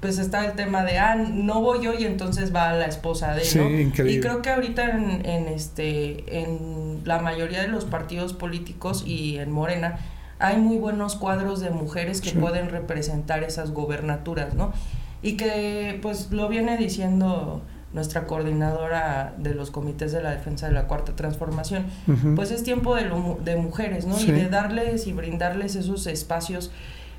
pues 0.00 0.18
está 0.18 0.46
el 0.46 0.52
tema 0.52 0.82
de, 0.82 0.98
ah, 0.98 1.14
no 1.14 1.60
voy 1.60 1.84
yo 1.84 1.92
y 1.92 2.04
entonces 2.04 2.54
va 2.54 2.72
la 2.72 2.86
esposa 2.86 3.34
de, 3.34 3.42
¿no? 3.56 3.70
Increíble. 3.70 4.12
Y 4.12 4.20
creo 4.20 4.40
que 4.40 4.48
ahorita 4.48 4.90
en, 4.90 5.26
en, 5.26 5.48
este, 5.48 6.40
en 6.40 7.00
la 7.04 7.20
mayoría 7.20 7.60
de 7.60 7.68
los 7.68 7.84
partidos 7.84 8.32
políticos 8.32 9.04
y 9.06 9.36
en 9.36 9.50
Morena 9.50 9.98
hay 10.38 10.56
muy 10.56 10.78
buenos 10.78 11.16
cuadros 11.16 11.60
de 11.60 11.68
mujeres 11.70 12.22
que 12.22 12.32
pueden 12.32 12.70
representar 12.70 13.44
esas 13.44 13.72
gobernaturas, 13.72 14.54
¿no? 14.54 14.72
Y 15.22 15.36
que 15.36 15.98
pues 16.00 16.30
lo 16.30 16.48
viene 16.48 16.78
diciendo 16.78 17.62
nuestra 17.92 18.26
coordinadora 18.26 19.34
de 19.38 19.54
los 19.54 19.70
comités 19.70 20.12
de 20.12 20.22
la 20.22 20.30
defensa 20.30 20.68
de 20.68 20.72
la 20.72 20.86
cuarta 20.86 21.16
transformación, 21.16 21.86
pues 22.36 22.50
es 22.50 22.62
tiempo 22.62 22.94
de, 22.94 23.10
de 23.44 23.56
mujeres, 23.56 24.06
¿no? 24.06 24.20
Y 24.20 24.30
de 24.30 24.48
darles 24.48 25.06
y 25.06 25.12
brindarles 25.12 25.74
esos 25.74 26.06
espacios 26.06 26.70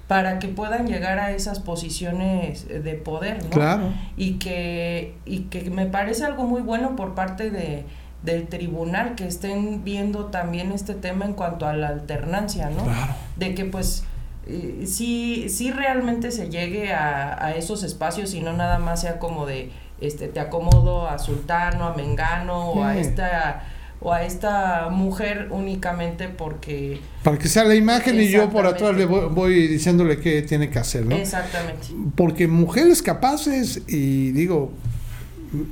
para 0.08 0.40
que 0.40 0.50
puedan 0.50 0.88
llegar 0.88 1.20
a 1.20 1.32
esas 1.32 1.60
posiciones 1.60 2.68
de 2.68 2.94
poder, 2.96 3.44
¿no? 3.44 3.50
Claro. 3.50 3.94
Y 4.18 4.34
que, 4.40 5.16
y 5.26 5.44
que 5.44 5.70
me 5.70 5.86
parece 5.86 6.26
algo 6.26 6.44
muy 6.44 6.62
bueno 6.62 6.96
por 6.96 7.16
parte 7.16 7.50
de, 7.50 7.86
del 8.24 8.48
tribunal 8.48 9.16
que 9.16 9.26
estén 9.26 9.84
viendo 9.84 10.26
también 10.26 10.72
este 10.72 10.96
tema 10.96 11.26
en 11.26 11.34
cuanto 11.34 11.66
a 11.66 11.74
la 11.74 11.88
alternancia, 11.88 12.70
¿no? 12.70 12.84
Claro. 12.84 13.14
De 13.38 13.56
que 13.56 13.66
pues 13.66 14.04
eh, 14.48 14.84
sí, 14.86 15.48
sí 15.50 15.72
realmente 15.72 16.32
se 16.32 16.50
llegue 16.50 16.94
a, 16.94 17.46
a 17.46 17.56
esos 17.56 17.84
espacios 17.84 18.34
y 18.34 18.42
no 18.42 18.54
nada 18.54 18.80
más 18.80 19.02
sea 19.02 19.18
como 19.18 19.46
de 19.46 19.72
este, 20.02 20.28
te 20.28 20.40
acomodo 20.40 21.08
a 21.08 21.20
Sultano, 21.20 21.86
a 21.86 21.94
Mengano 21.96 22.72
o 22.72 22.84
a 22.84 22.98
esta 22.98 23.64
o 24.04 24.12
a 24.12 24.24
esta 24.24 24.90
mujer 24.90 25.50
únicamente 25.52 26.28
porque... 26.28 27.00
Para 27.24 27.38
que 27.38 27.48
sea 27.48 27.64
la 27.64 27.76
imagen 27.76 28.20
y 28.20 28.30
yo 28.30 28.50
por 28.50 28.66
atrás 28.66 28.96
le 28.96 29.06
voy, 29.06 29.68
diciéndole 29.68 30.20
qué 30.20 30.42
tiene 30.42 30.72
que 30.72 30.80
hacer, 30.80 31.06
¿no? 31.06 31.16
Exactamente. 31.16 31.90
Porque 32.16 32.48
mujeres 32.48 33.04
capaces, 33.04 33.84
y 33.88 34.32
digo, 34.32 34.74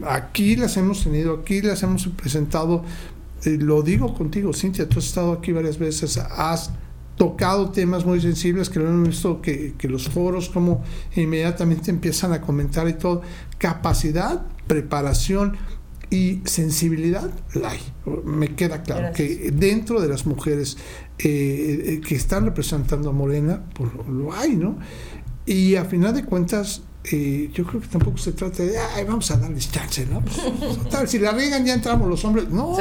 aquí 0.05 0.55
las 0.55 0.77
hemos 0.77 1.03
tenido, 1.03 1.39
aquí 1.41 1.61
las 1.63 1.81
hemos 1.81 2.07
presentado, 2.09 2.83
eh, 3.45 3.57
lo 3.59 3.81
digo 3.81 4.13
contigo, 4.13 4.53
Cintia, 4.53 4.87
tú 4.87 4.99
has 4.99 5.05
estado 5.05 5.33
aquí 5.33 5.51
varias 5.51 5.79
veces, 5.79 6.17
has 6.17 6.71
tocado 7.19 7.69
temas 7.69 8.05
muy 8.05 8.21
sensibles 8.21 8.69
que 8.69 8.79
lo 8.79 8.87
hemos 8.87 9.09
visto 9.09 9.41
que, 9.41 9.73
que 9.77 9.89
los 9.89 10.07
foros 10.07 10.47
como 10.47 10.83
inmediatamente 11.15 11.91
empiezan 11.91 12.31
a 12.31 12.39
comentar 12.39 12.87
y 12.87 12.93
todo, 12.93 13.21
capacidad, 13.57 14.41
preparación, 14.67 15.57
y 16.09 16.41
sensibilidad 16.45 17.29
la 17.53 17.71
hay. 17.71 17.79
Me 18.25 18.55
queda 18.55 18.81
claro 18.81 19.13
que 19.13 19.51
dentro 19.53 20.01
de 20.01 20.07
las 20.07 20.25
mujeres 20.25 20.77
eh, 21.19 21.83
eh, 21.85 22.01
que 22.01 22.15
están 22.15 22.45
representando 22.45 23.09
a 23.09 23.13
Morena, 23.13 23.63
pues 23.75 23.91
lo 24.07 24.33
hay, 24.33 24.55
¿no? 24.55 24.77
Y 25.45 25.75
a 25.75 25.85
final 25.85 26.15
de 26.15 26.25
cuentas, 26.25 26.81
eh, 27.11 27.51
yo 27.53 27.63
creo 27.65 27.81
que 27.81 27.87
tampoco 27.87 28.17
se 28.17 28.31
trata 28.31 28.63
de, 28.63 28.77
ay, 28.77 29.05
vamos 29.05 29.29
a 29.29 29.37
darles 29.37 29.71
chance, 29.71 30.07
¿no? 30.07 30.21
Pues, 30.21 31.11
si 31.11 31.19
la 31.19 31.31
riegan 31.31 31.65
ya 31.65 31.73
entramos 31.73 32.07
los 32.07 32.23
hombres. 32.25 32.49
No, 32.49 32.75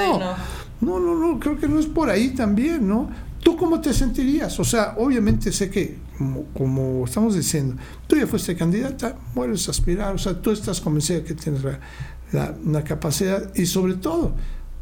no, 0.80 0.98
no, 1.00 1.14
no, 1.14 1.38
creo 1.38 1.58
que 1.58 1.68
no 1.68 1.78
es 1.78 1.86
por 1.86 2.08
ahí 2.08 2.30
también, 2.30 2.88
¿no? 2.88 3.10
¿Tú 3.42 3.56
cómo 3.56 3.80
te 3.80 3.94
sentirías? 3.94 4.58
O 4.58 4.64
sea, 4.64 4.94
obviamente 4.98 5.52
sé 5.52 5.70
que, 5.70 5.96
como, 6.16 6.44
como 6.56 7.04
estamos 7.04 7.34
diciendo, 7.34 7.76
tú 8.06 8.16
ya 8.16 8.26
fuiste 8.26 8.56
candidata, 8.56 9.16
mueres 9.34 9.68
a 9.68 9.70
aspirar, 9.70 10.14
o 10.14 10.18
sea, 10.18 10.34
tú 10.34 10.50
estás 10.50 10.80
convencida 10.80 11.22
que 11.22 11.34
tienes 11.34 11.62
la, 11.62 12.54
la, 12.66 12.84
capacidad 12.84 13.54
y 13.54 13.66
sobre 13.66 13.94
todo 13.94 14.32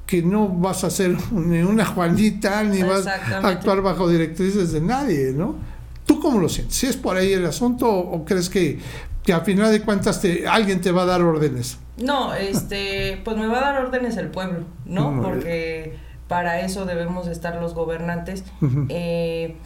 que 0.07 0.23
no 0.23 0.49
vas 0.49 0.85
a 0.85 0.91
ser 0.91 1.17
ni 1.33 1.61
una 1.63 1.85
Juanita 1.85 2.63
ni 2.65 2.83
vas 2.83 3.07
a 3.07 3.47
actuar 3.47 3.83
bajo 3.83 4.09
directrices 4.09 4.73
de 4.73 4.81
nadie, 4.81 5.33
¿no? 5.33 5.57
¿Tú 6.07 6.21
cómo 6.21 6.39
lo 6.39 6.49
sientes? 6.49 6.77
¿Si 6.77 6.87
es 6.87 6.97
por 6.97 7.17
ahí 7.17 7.33
el 7.33 7.45
asunto 7.45 7.91
o 7.91 8.25
crees 8.25 8.49
que, 8.49 8.79
que 9.25 9.33
a 9.33 9.41
final 9.41 9.73
de 9.73 9.83
cuentas 9.83 10.21
te, 10.21 10.47
alguien 10.47 10.81
te 10.81 10.93
va 10.93 11.03
a 11.03 11.07
dar 11.07 11.23
órdenes? 11.23 11.79
No, 11.99 12.33
este, 12.35 13.21
pues 13.25 13.37
me 13.37 13.47
va 13.47 13.59
a 13.59 13.73
dar 13.73 13.85
órdenes 13.85 14.17
el 14.17 14.29
pueblo, 14.29 14.61
¿no? 14.85 15.21
Porque 15.23 15.97
para 16.29 16.61
eso 16.61 16.87
debemos 16.87 17.27
estar 17.29 17.57
los 17.57 17.75
gobernantes. 17.75 18.45
Eh, 18.89 19.57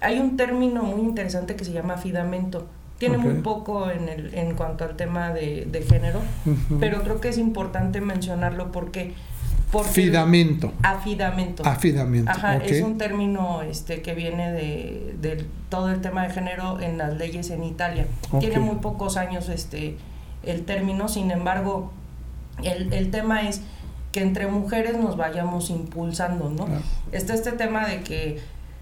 hay 0.00 0.18
un 0.18 0.36
término 0.36 0.82
muy 0.82 1.00
interesante 1.00 1.56
que 1.56 1.64
se 1.64 1.72
llama 1.72 1.94
afidamento 1.94 2.66
tiene 2.98 3.16
muy 3.16 3.34
poco 3.34 3.90
en, 3.90 4.08
el, 4.08 4.34
en 4.34 4.54
cuanto 4.56 4.84
al 4.84 4.96
tema 4.96 5.32
de, 5.32 5.84
género, 5.88 6.20
pero 6.80 7.02
creo 7.02 7.20
que 7.20 7.28
es 7.28 7.38
importante 7.38 8.00
mencionarlo 8.00 8.72
porque... 8.72 9.14
porque 9.70 9.90
Fidamento. 9.90 10.72
Afidamento. 10.82 11.64
Afidamento. 11.64 12.30
Ajá, 12.30 12.56
es 12.56 12.82
un 12.82 12.98
término 12.98 13.62
este, 13.62 14.02
que 14.02 14.14
viene 14.14 14.52
de, 14.52 15.46
todo 15.68 15.90
el 15.90 16.00
tema 16.00 16.26
de 16.26 16.34
género 16.34 16.80
en 16.80 16.98
las 16.98 17.16
leyes 17.16 17.50
en 17.50 17.62
Italia. 17.62 18.08
Tiene 18.40 18.58
muy 18.58 18.76
pocos 18.76 19.16
años 19.16 19.48
este, 19.48 19.96
el 20.42 20.64
término, 20.64 21.08
sin 21.08 21.30
embargo, 21.30 21.92
el, 22.64 22.92
el 22.92 23.12
tema 23.12 23.48
es 23.48 23.62
que 24.12 24.20
entre 24.20 24.46
mujeres 24.46 24.96
nos 24.96 25.16
vayamos 25.16 25.70
impulsando, 25.70 26.50
¿no? 26.50 26.66
Está 27.12 27.34
este 27.34 27.52
tema 27.52 27.86
de 27.86 28.00
que 28.00 28.40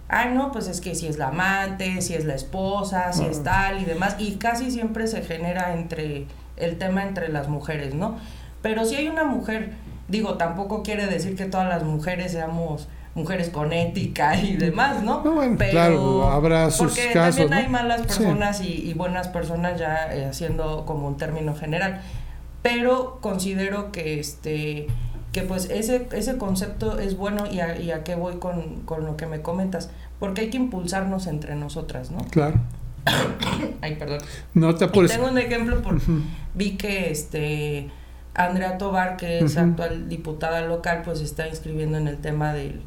ay 0.08 0.34
no, 0.34 0.52
pues 0.52 0.68
es 0.68 0.80
que 0.80 0.94
si 0.94 1.06
es 1.06 1.18
la 1.18 1.28
amante, 1.28 2.00
si 2.00 2.14
es 2.14 2.24
la 2.24 2.34
esposa, 2.34 3.12
si 3.12 3.24
es 3.24 3.42
tal 3.42 3.82
y 3.82 3.84
demás, 3.84 4.16
y 4.18 4.32
casi 4.36 4.70
siempre 4.70 5.06
se 5.08 5.22
genera 5.22 5.74
entre 5.74 6.26
el 6.56 6.78
tema 6.78 7.02
entre 7.02 7.28
las 7.28 7.48
mujeres, 7.48 7.94
¿no? 7.94 8.16
Pero 8.62 8.84
si 8.84 8.96
hay 8.96 9.08
una 9.08 9.24
mujer, 9.24 9.72
digo, 10.08 10.34
tampoco 10.34 10.82
quiere 10.82 11.06
decir 11.06 11.36
que 11.36 11.44
todas 11.44 11.68
las 11.68 11.82
mujeres 11.82 12.32
seamos 12.32 12.88
mujeres 13.14 13.48
con 13.48 13.72
ética 13.72 14.36
y 14.36 14.56
demás, 14.56 15.02
¿no? 15.02 15.20
bueno, 15.20 15.56
claro, 15.56 16.28
habrá 16.28 16.70
sus 16.70 16.92
porque 16.92 17.14
también 17.14 17.52
hay 17.52 17.68
malas 17.68 18.02
personas 18.02 18.60
y, 18.60 18.92
buenas 18.94 19.28
personas 19.28 19.78
ya 19.78 20.14
eh, 20.14 20.26
haciendo 20.26 20.84
como 20.84 21.08
un 21.08 21.16
término 21.16 21.54
general, 21.54 22.02
pero 22.62 23.18
considero 23.22 23.90
que 23.90 24.20
este 24.20 24.86
que 25.36 25.42
pues 25.42 25.68
ese, 25.68 26.08
ese 26.12 26.38
concepto 26.38 26.98
es 26.98 27.14
bueno 27.18 27.44
y 27.46 27.60
a, 27.60 27.78
y 27.78 27.90
a 27.90 28.04
qué 28.04 28.14
voy 28.14 28.36
con, 28.36 28.80
con, 28.86 29.04
lo 29.04 29.18
que 29.18 29.26
me 29.26 29.42
comentas, 29.42 29.90
porque 30.18 30.40
hay 30.40 30.48
que 30.48 30.56
impulsarnos 30.56 31.26
entre 31.26 31.54
nosotras, 31.56 32.10
¿no? 32.10 32.24
Claro. 32.30 32.58
Ay, 33.82 33.96
perdón. 33.96 34.20
No 34.54 34.74
te 34.74 34.86
apures. 34.86 35.12
Tengo 35.12 35.28
un 35.28 35.36
ejemplo, 35.36 35.82
por, 35.82 36.00
vi 36.54 36.78
que 36.78 37.10
este 37.10 37.90
Andrea 38.34 38.78
Tobar, 38.78 39.18
que 39.18 39.40
es 39.40 39.58
actual 39.58 40.08
diputada 40.08 40.62
local, 40.62 41.02
pues 41.04 41.20
está 41.20 41.46
inscribiendo 41.46 41.98
en 41.98 42.08
el 42.08 42.16
tema 42.16 42.54
del, 42.54 42.80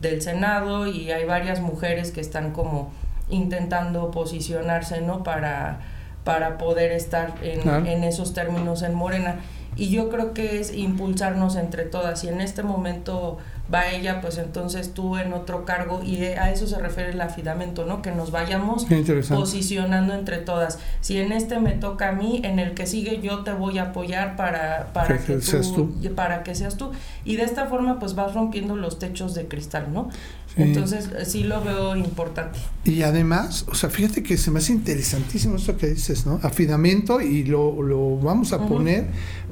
del 0.00 0.22
Senado 0.22 0.88
y 0.88 1.12
hay 1.12 1.24
varias 1.24 1.60
mujeres 1.60 2.10
que 2.10 2.20
están 2.20 2.50
como 2.50 2.90
intentando 3.30 4.10
posicionarse, 4.10 5.02
¿no? 5.02 5.22
Para, 5.22 5.78
para 6.24 6.58
poder 6.58 6.90
estar 6.90 7.32
en, 7.44 7.86
en 7.86 8.02
esos 8.02 8.34
términos 8.34 8.82
en 8.82 8.92
Morena 8.92 9.36
y 9.76 9.90
yo 9.90 10.10
creo 10.10 10.34
que 10.34 10.60
es 10.60 10.74
impulsarnos 10.74 11.56
entre 11.56 11.84
todas. 11.84 12.24
Y 12.24 12.28
en 12.28 12.40
este 12.40 12.62
momento 12.62 13.38
va 13.72 13.90
ella 13.90 14.20
pues 14.20 14.38
entonces 14.38 14.92
tú 14.92 15.16
en 15.16 15.32
otro 15.32 15.64
cargo 15.64 16.02
y 16.02 16.22
a 16.24 16.50
eso 16.50 16.66
se 16.66 16.78
refiere 16.78 17.10
el 17.10 17.20
afidamento 17.20 17.84
no 17.86 18.02
que 18.02 18.10
nos 18.10 18.30
vayamos 18.30 18.86
posicionando 19.28 20.14
entre 20.14 20.38
todas. 20.38 20.78
Si 21.00 21.18
en 21.18 21.32
este 21.32 21.58
me 21.60 21.72
toca 21.72 22.10
a 22.10 22.12
mí 22.12 22.40
en 22.44 22.58
el 22.58 22.74
que 22.74 22.86
sigue 22.86 23.20
yo 23.20 23.44
te 23.44 23.52
voy 23.52 23.78
a 23.78 23.84
apoyar 23.84 24.36
para 24.36 24.92
para 24.92 25.18
que, 25.18 25.40
seas 25.40 25.72
tú. 25.72 25.94
para 26.14 26.42
que 26.42 26.54
seas 26.54 26.76
tú. 26.76 26.92
Y 27.24 27.36
de 27.36 27.44
esta 27.44 27.66
forma 27.66 27.98
pues 27.98 28.14
vas 28.14 28.34
rompiendo 28.34 28.76
los 28.76 28.98
techos 28.98 29.34
de 29.34 29.46
cristal 29.46 29.92
no 29.92 30.10
entonces 30.54 31.08
sí 31.26 31.44
lo 31.44 31.62
veo 31.62 31.96
importante. 31.96 32.58
Y 32.84 33.02
además 33.02 33.64
o 33.70 33.74
sea 33.74 33.90
fíjate 33.90 34.22
que 34.22 34.36
se 34.36 34.50
me 34.50 34.58
hace 34.58 34.72
interesantísimo 34.72 35.56
esto 35.56 35.76
que 35.76 35.88
dices 35.88 36.26
no 36.26 36.40
afidamento 36.42 37.20
y 37.20 37.44
lo, 37.44 37.82
lo 37.82 38.16
vamos 38.18 38.52
a 38.52 38.66
poner 38.66 39.06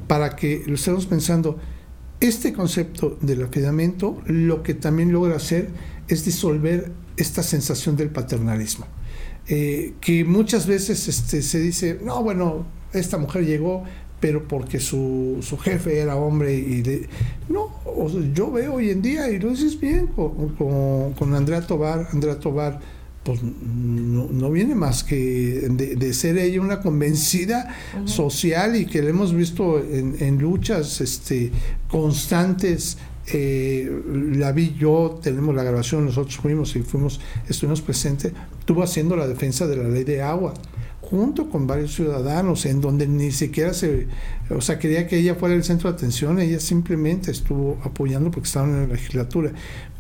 para 0.07 0.37
que 0.37 0.63
lo 0.67 0.75
estemos 0.75 1.07
pensando. 1.07 1.59
Este 2.21 2.53
concepto 2.53 3.17
del 3.23 3.43
afidamento 3.45 4.21
lo 4.27 4.63
que 4.63 4.75
también 4.75 5.11
logra 5.11 5.37
hacer 5.37 5.71
es 6.07 6.23
disolver 6.25 6.93
esta 7.17 7.43
sensación 7.43 7.97
del 7.97 8.11
paternalismo. 8.11 8.87
Eh, 9.49 9.95
que 10.03 10.25
muchas 10.25 10.67
veces 10.67 11.09
este, 11.09 11.41
se 11.41 11.59
dice, 11.61 11.99
no, 12.05 12.23
bueno, 12.23 12.67
esta 12.93 13.17
mujer 13.17 13.47
llegó, 13.47 13.85
pero 14.21 14.47
porque 14.47 14.81
su, 14.81 15.39
su 15.41 15.57
jefe 15.57 15.99
era 15.99 16.17
hombre 16.17 16.55
y 16.55 16.83
de, 16.83 17.09
no, 17.49 17.69
yo 18.35 18.51
veo 18.51 18.75
hoy 18.75 18.91
en 18.91 19.01
día, 19.01 19.31
y 19.31 19.39
lo 19.39 19.51
dices 19.51 19.81
bien, 19.81 20.09
con, 20.09 20.51
con, 20.57 21.15
con 21.15 21.35
Andrea 21.35 21.67
Tobar, 21.67 22.09
Andrea 22.13 22.39
Tobar, 22.39 22.81
pues 23.23 23.41
no, 23.43 24.51
viene 24.51 24.75
más 24.75 25.05
que 25.05 25.69
de, 25.69 26.15
ser 26.15 26.39
ella 26.39 26.61
una 26.61 26.81
convencida 26.81 27.75
social 28.07 28.77
y 28.77 28.87
que 28.87 29.03
la 29.03 29.11
hemos 29.11 29.35
visto 29.35 29.79
en, 29.79 30.39
luchas 30.39 31.01
este, 31.01 31.51
constantes. 31.89 32.99
Eh, 33.33 33.89
la 34.33 34.51
vi 34.51 34.75
yo, 34.77 35.21
tenemos 35.23 35.55
la 35.55 35.63
grabación, 35.63 36.07
nosotros 36.07 36.37
fuimos 36.39 36.75
y 36.75 36.83
fuimos, 36.83 37.21
estuvimos 37.49 37.81
presentes, 37.81 38.33
estuvo 38.59 38.83
haciendo 38.83 39.15
la 39.15 39.29
defensa 39.29 39.69
de 39.69 39.77
la 39.77 39.89
ley 39.89 40.03
de 40.03 40.23
agua 40.23 40.55
junto 41.11 41.51
con 41.51 41.67
varios 41.67 41.95
ciudadanos, 41.95 42.65
en 42.67 42.81
donde 42.81 43.09
ni 43.09 43.33
siquiera 43.33 43.75
se, 43.75 44.07
o 44.49 44.61
sea, 44.61 44.79
quería 44.79 45.09
que 45.09 45.19
ella 45.19 45.35
fuera 45.35 45.57
el 45.57 45.65
centro 45.65 45.91
de 45.91 45.97
atención, 45.97 46.39
ella 46.39 46.61
simplemente 46.61 47.33
estuvo 47.33 47.79
apoyando 47.83 48.31
porque 48.31 48.47
estaban 48.47 48.71
en 48.71 48.83
la 48.83 48.95
legislatura. 48.95 49.53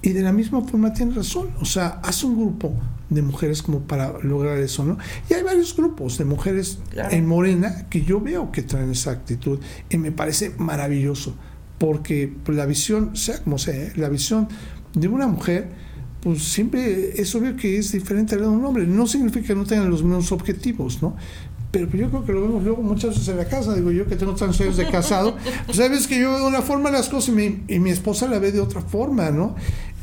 Y 0.02 0.10
de 0.10 0.22
la 0.22 0.32
misma 0.32 0.62
forma 0.62 0.92
tiene 0.92 1.12
razón, 1.12 1.50
o 1.60 1.64
sea, 1.64 2.00
hace 2.04 2.26
un 2.26 2.36
grupo 2.36 2.72
de 3.10 3.22
mujeres 3.22 3.60
como 3.60 3.80
para 3.80 4.18
lograr 4.22 4.58
eso, 4.58 4.84
¿no? 4.84 4.98
Y 5.28 5.34
hay 5.34 5.42
varios 5.42 5.76
grupos 5.76 6.16
de 6.16 6.24
mujeres 6.24 6.78
en 7.10 7.26
Morena 7.26 7.88
que 7.90 8.02
yo 8.02 8.20
veo 8.20 8.52
que 8.52 8.62
traen 8.62 8.92
esa 8.92 9.10
actitud 9.10 9.58
y 9.90 9.98
me 9.98 10.12
parece 10.12 10.52
maravilloso, 10.58 11.34
porque 11.78 12.32
la 12.46 12.66
visión, 12.66 13.16
sea 13.16 13.42
como 13.42 13.58
sea, 13.58 13.74
¿eh? 13.74 13.92
la 13.96 14.08
visión 14.08 14.48
de 14.94 15.08
una 15.08 15.26
mujer 15.26 15.89
pues 16.22 16.42
siempre 16.44 17.20
es 17.20 17.34
obvio 17.34 17.56
que 17.56 17.78
es 17.78 17.92
diferente 17.92 18.34
a 18.34 18.38
la 18.38 18.44
de 18.44 18.50
un 18.50 18.64
hombre. 18.64 18.86
No 18.86 19.06
significa 19.06 19.46
que 19.46 19.54
no 19.54 19.64
tengan 19.64 19.90
los 19.90 20.02
mismos 20.02 20.32
objetivos, 20.32 21.02
¿no? 21.02 21.16
Pero 21.70 21.88
yo 21.92 22.10
creo 22.10 22.24
que 22.24 22.32
lo 22.32 22.42
vemos 22.42 22.64
luego 22.64 22.82
muchas 22.82 23.10
veces 23.10 23.28
en 23.28 23.36
la 23.36 23.48
casa. 23.48 23.74
Digo 23.74 23.90
yo 23.92 24.06
que 24.06 24.16
tengo 24.16 24.34
tantos 24.34 24.60
años 24.60 24.76
de 24.76 24.88
casado, 24.88 25.36
pues 25.66 25.78
sabes 25.78 26.06
que 26.06 26.20
yo 26.20 26.30
veo 26.30 26.40
de 26.40 26.46
una 26.46 26.62
forma 26.62 26.90
las 26.90 27.08
cosas 27.08 27.28
y 27.28 27.32
mi, 27.32 27.62
y 27.68 27.78
mi 27.78 27.90
esposa 27.90 28.26
la 28.26 28.38
ve 28.38 28.52
de 28.52 28.60
otra 28.60 28.82
forma, 28.82 29.30
¿no? 29.30 29.54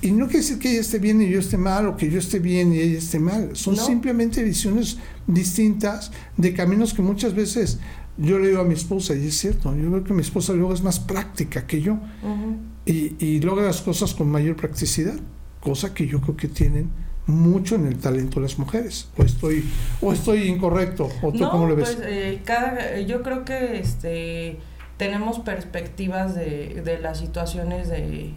Y 0.01 0.11
no 0.11 0.25
quiere 0.25 0.39
decir 0.39 0.59
que 0.59 0.71
ella 0.71 0.81
esté 0.81 0.99
bien 0.99 1.21
y 1.21 1.29
yo 1.29 1.39
esté 1.39 1.57
mal, 1.57 1.87
o 1.87 1.97
que 1.97 2.09
yo 2.09 2.19
esté 2.19 2.39
bien 2.39 2.73
y 2.73 2.79
ella 2.79 2.97
esté 2.97 3.19
mal. 3.19 3.49
Son 3.53 3.75
simplemente 3.75 4.43
visiones 4.43 4.97
distintas 5.25 6.11
de 6.37 6.53
caminos 6.53 6.93
que 6.93 7.01
muchas 7.01 7.33
veces 7.33 7.79
yo 8.17 8.39
le 8.39 8.49
digo 8.49 8.61
a 8.61 8.63
mi 8.63 8.73
esposa, 8.73 9.15
y 9.15 9.27
es 9.27 9.37
cierto, 9.37 9.75
yo 9.75 9.91
veo 9.91 10.03
que 10.03 10.13
mi 10.13 10.21
esposa 10.21 10.53
luego 10.53 10.73
es 10.73 10.81
más 10.81 10.99
práctica 10.99 11.67
que 11.67 11.81
yo 11.81 11.99
y, 12.85 13.15
y 13.23 13.39
logra 13.41 13.65
las 13.65 13.81
cosas 13.81 14.13
con 14.13 14.29
mayor 14.29 14.55
practicidad 14.55 15.19
cosa 15.59 15.93
que 15.93 16.07
yo 16.07 16.21
creo 16.21 16.37
que 16.37 16.47
tienen 16.47 16.89
mucho 17.25 17.75
en 17.75 17.87
el 17.87 17.97
talento 17.97 18.39
las 18.39 18.57
mujeres 18.57 19.09
o 19.17 19.23
estoy 19.23 19.69
o 20.01 20.13
estoy 20.13 20.47
incorrecto 20.47 21.09
o 21.21 21.33
tú 21.33 21.49
cómo 21.49 21.67
lo 21.67 21.75
ves 21.75 21.95
pues, 21.95 22.07
eh, 22.09 22.41
cada, 22.45 23.01
yo 23.01 23.21
creo 23.21 23.43
que 23.43 23.79
este 23.79 24.57
tenemos 24.97 25.39
perspectivas 25.39 26.35
de, 26.35 26.81
de 26.83 26.99
las 26.99 27.19
situaciones 27.19 27.89
de, 27.89 28.33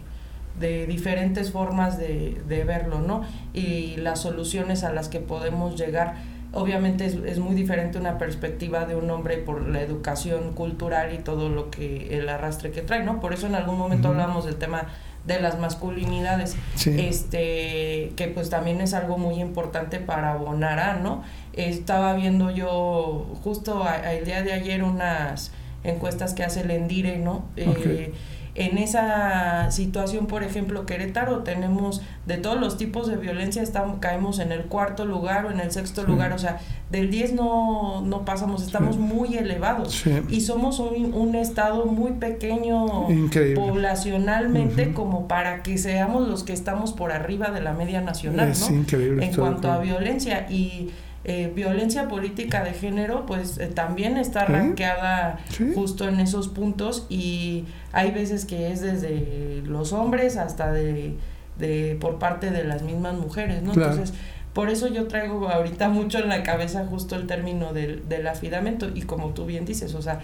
de 0.59 0.85
diferentes 0.85 1.51
formas 1.51 1.97
de, 1.97 2.41
de, 2.47 2.63
verlo, 2.63 3.01
¿no? 3.01 3.23
Y 3.53 3.97
las 3.97 4.19
soluciones 4.19 4.83
a 4.83 4.93
las 4.93 5.09
que 5.09 5.19
podemos 5.19 5.75
llegar. 5.75 6.15
Obviamente 6.53 7.05
es, 7.05 7.15
es, 7.15 7.39
muy 7.39 7.55
diferente 7.55 7.97
una 7.97 8.17
perspectiva 8.17 8.85
de 8.85 8.95
un 8.95 9.09
hombre 9.09 9.37
por 9.37 9.67
la 9.67 9.81
educación 9.81 10.53
cultural 10.53 11.13
y 11.13 11.17
todo 11.17 11.49
lo 11.49 11.71
que 11.71 12.17
el 12.17 12.29
arrastre 12.29 12.71
que 12.71 12.81
trae, 12.81 13.03
¿no? 13.03 13.19
Por 13.19 13.33
eso 13.33 13.47
en 13.47 13.55
algún 13.55 13.77
momento 13.77 14.09
hablamos 14.09 14.45
del 14.45 14.57
tema 14.57 14.87
de 15.25 15.39
las 15.39 15.59
masculinidades, 15.59 16.55
este 16.85 18.11
que 18.15 18.31
pues 18.33 18.49
también 18.49 18.81
es 18.81 18.93
algo 18.93 19.17
muy 19.17 19.39
importante 19.39 19.99
para 19.99 20.33
abonar 20.33 20.99
¿no? 21.01 21.23
Estaba 21.53 22.13
viendo 22.13 22.49
yo 22.49 23.27
justo 23.43 23.85
el 24.09 24.25
día 24.25 24.41
de 24.41 24.53
ayer 24.53 24.83
unas 24.83 25.51
encuestas 25.83 26.33
que 26.33 26.43
hace 26.43 26.61
el 26.61 26.71
Endire, 26.71 27.17
¿no? 27.17 27.45
Eh, 27.55 28.13
en 28.53 28.77
esa 28.77 29.71
situación, 29.71 30.27
por 30.27 30.43
ejemplo, 30.43 30.85
Querétaro, 30.85 31.39
tenemos 31.39 32.01
de 32.25 32.37
todos 32.37 32.59
los 32.59 32.77
tipos 32.77 33.07
de 33.07 33.15
violencia, 33.15 33.63
estamos, 33.63 33.99
caemos 33.99 34.39
en 34.39 34.51
el 34.51 34.63
cuarto 34.63 35.05
lugar 35.05 35.45
o 35.45 35.51
en 35.51 35.59
el 35.61 35.71
sexto 35.71 36.03
lugar, 36.03 36.33
o 36.33 36.37
sea, 36.37 36.59
del 36.89 37.09
10 37.09 37.33
no, 37.33 38.01
no 38.01 38.25
pasamos, 38.25 38.63
estamos 38.63 38.97
muy 38.97 39.35
elevados. 39.35 40.03
Y 40.29 40.41
somos 40.41 40.79
un, 40.79 41.13
un, 41.13 41.35
estado 41.35 41.85
muy 41.85 42.11
pequeño 42.11 43.07
poblacionalmente 43.55 44.93
como 44.93 45.27
para 45.27 45.63
que 45.63 45.77
seamos 45.77 46.27
los 46.27 46.43
que 46.43 46.51
estamos 46.51 46.91
por 46.91 47.13
arriba 47.13 47.51
de 47.51 47.61
la 47.61 47.71
media 47.73 48.01
nacional, 48.01 48.53
¿no? 48.59 48.95
En 48.97 49.33
cuanto 49.33 49.71
a 49.71 49.79
violencia. 49.79 50.47
Y 50.49 50.89
eh, 51.23 51.51
violencia 51.55 52.07
política 52.07 52.63
de 52.63 52.73
género, 52.73 53.25
pues 53.27 53.59
eh, 53.59 53.67
también 53.67 54.17
está 54.17 54.45
rankeada 54.45 55.39
justo 55.75 56.07
en 56.09 56.19
esos 56.19 56.47
puntos 56.47 57.05
y 57.09 57.65
hay 57.91 58.11
veces 58.11 58.45
que 58.45 58.71
es 58.71 58.81
desde 58.81 59.61
los 59.65 59.93
hombres 59.93 60.37
hasta 60.37 60.71
de, 60.71 61.15
de 61.59 61.95
por 62.01 62.17
parte 62.17 62.49
de 62.49 62.63
las 62.63 62.81
mismas 62.81 63.13
mujeres, 63.13 63.61
¿no? 63.61 63.73
Entonces, 63.73 64.13
por 64.53 64.69
eso 64.69 64.87
yo 64.87 65.07
traigo 65.07 65.47
ahorita 65.47 65.89
mucho 65.89 66.17
en 66.17 66.27
la 66.27 66.41
cabeza 66.43 66.85
justo 66.85 67.15
el 67.15 67.27
término 67.27 67.71
del, 67.71 68.09
del 68.09 68.27
afidamento 68.27 68.89
y 68.93 69.03
como 69.03 69.29
tú 69.29 69.45
bien 69.45 69.63
dices, 69.63 69.93
o 69.93 70.01
sea, 70.01 70.19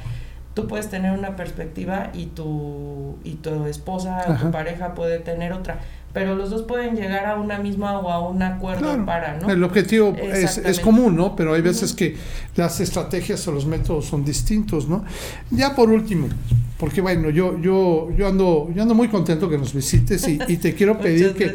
tú 0.54 0.68
puedes 0.68 0.90
tener 0.90 1.12
una 1.12 1.36
perspectiva 1.36 2.10
y 2.16 2.26
tu, 2.26 3.18
y 3.24 3.36
tu 3.36 3.68
esposa 3.68 4.26
o 4.28 4.34
tu 4.34 4.50
pareja 4.50 4.96
puede 4.96 5.20
tener 5.20 5.54
otra 5.54 5.78
pero 6.18 6.36
los 6.36 6.50
dos 6.50 6.64
pueden 6.64 6.96
llegar 6.96 7.28
a 7.28 7.36
una 7.36 7.60
misma 7.60 8.00
o 8.00 8.10
a 8.10 8.28
un 8.28 8.42
acuerdo 8.42 9.06
para, 9.06 9.38
¿no? 9.38 9.52
El 9.52 9.64
objetivo 9.64 10.16
es, 10.20 10.58
es, 10.58 10.80
común, 10.80 11.16
¿no? 11.16 11.36
Pero 11.36 11.54
hay 11.54 11.62
veces 11.62 11.94
que 11.94 12.16
las 12.56 12.80
estrategias 12.80 13.48
o 13.48 13.52
los 13.52 13.68
métodos 13.68 14.06
son 14.06 14.26
distintos, 14.26 14.88
¿no? 14.90 15.06
Ya 15.52 15.76
por 15.76 15.92
último, 15.92 16.28
porque 16.80 17.02
bueno, 17.02 17.30
yo, 17.30 17.62
yo, 17.62 18.10
yo 18.18 18.28
ando, 18.28 18.68
yo 18.74 18.82
ando 18.82 18.96
muy 18.96 19.10
contento 19.10 19.48
que 19.48 19.60
nos 19.60 19.76
visites 19.76 20.28
y, 20.28 20.40
y 20.48 20.58
te 20.58 20.74
quiero 20.74 20.98
pedir 21.00 21.36
que, 21.36 21.54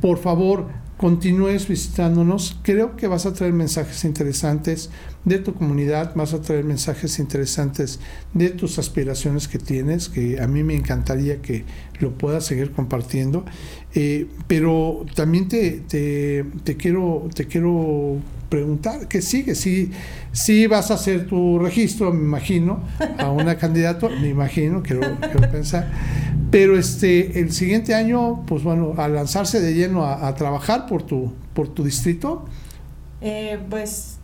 por 0.00 0.18
favor, 0.18 0.68
continúes 1.04 1.68
visitándonos. 1.68 2.58
Creo 2.62 2.96
que 2.96 3.08
vas 3.08 3.26
a 3.26 3.34
traer 3.34 3.52
mensajes 3.52 4.06
interesantes 4.06 4.88
de 5.26 5.38
tu 5.38 5.52
comunidad, 5.52 6.14
vas 6.14 6.32
a 6.32 6.40
traer 6.40 6.64
mensajes 6.64 7.18
interesantes 7.18 8.00
de 8.32 8.48
tus 8.48 8.78
aspiraciones 8.78 9.46
que 9.46 9.58
tienes, 9.58 10.08
que 10.08 10.40
a 10.40 10.48
mí 10.48 10.64
me 10.64 10.74
encantaría 10.74 11.42
que 11.42 11.66
lo 12.00 12.12
puedas 12.12 12.46
seguir 12.46 12.70
compartiendo. 12.70 13.44
Eh, 13.94 14.28
pero 14.46 15.04
también 15.14 15.46
te, 15.46 15.82
te, 15.82 16.76
quiero, 16.78 17.28
te 17.34 17.48
quiero 17.48 18.16
preguntar, 18.48 19.06
¿qué 19.06 19.20
sigue? 19.20 19.54
Si, 19.54 19.90
si 20.32 20.66
vas 20.66 20.90
a 20.90 20.94
hacer 20.94 21.26
tu 21.26 21.58
registro, 21.58 22.14
me 22.14 22.22
imagino, 22.22 22.82
a 23.18 23.30
una 23.30 23.58
candidato, 23.58 24.08
me 24.08 24.30
imagino, 24.30 24.82
quiero, 24.82 25.18
quiero 25.20 25.50
pensar. 25.50 25.86
Pero 26.54 26.78
este, 26.78 27.40
el 27.40 27.50
siguiente 27.50 27.96
año, 27.96 28.44
pues 28.46 28.62
bueno, 28.62 28.94
a 28.96 29.08
lanzarse 29.08 29.60
de 29.60 29.74
lleno 29.74 30.06
a, 30.06 30.32
trabajar 30.36 30.86
por 30.86 31.02
tu, 31.02 31.32
por 31.52 31.66
tu 31.66 31.82
distrito. 31.82 32.44
Eh, 33.20 33.58
pues 33.68 34.20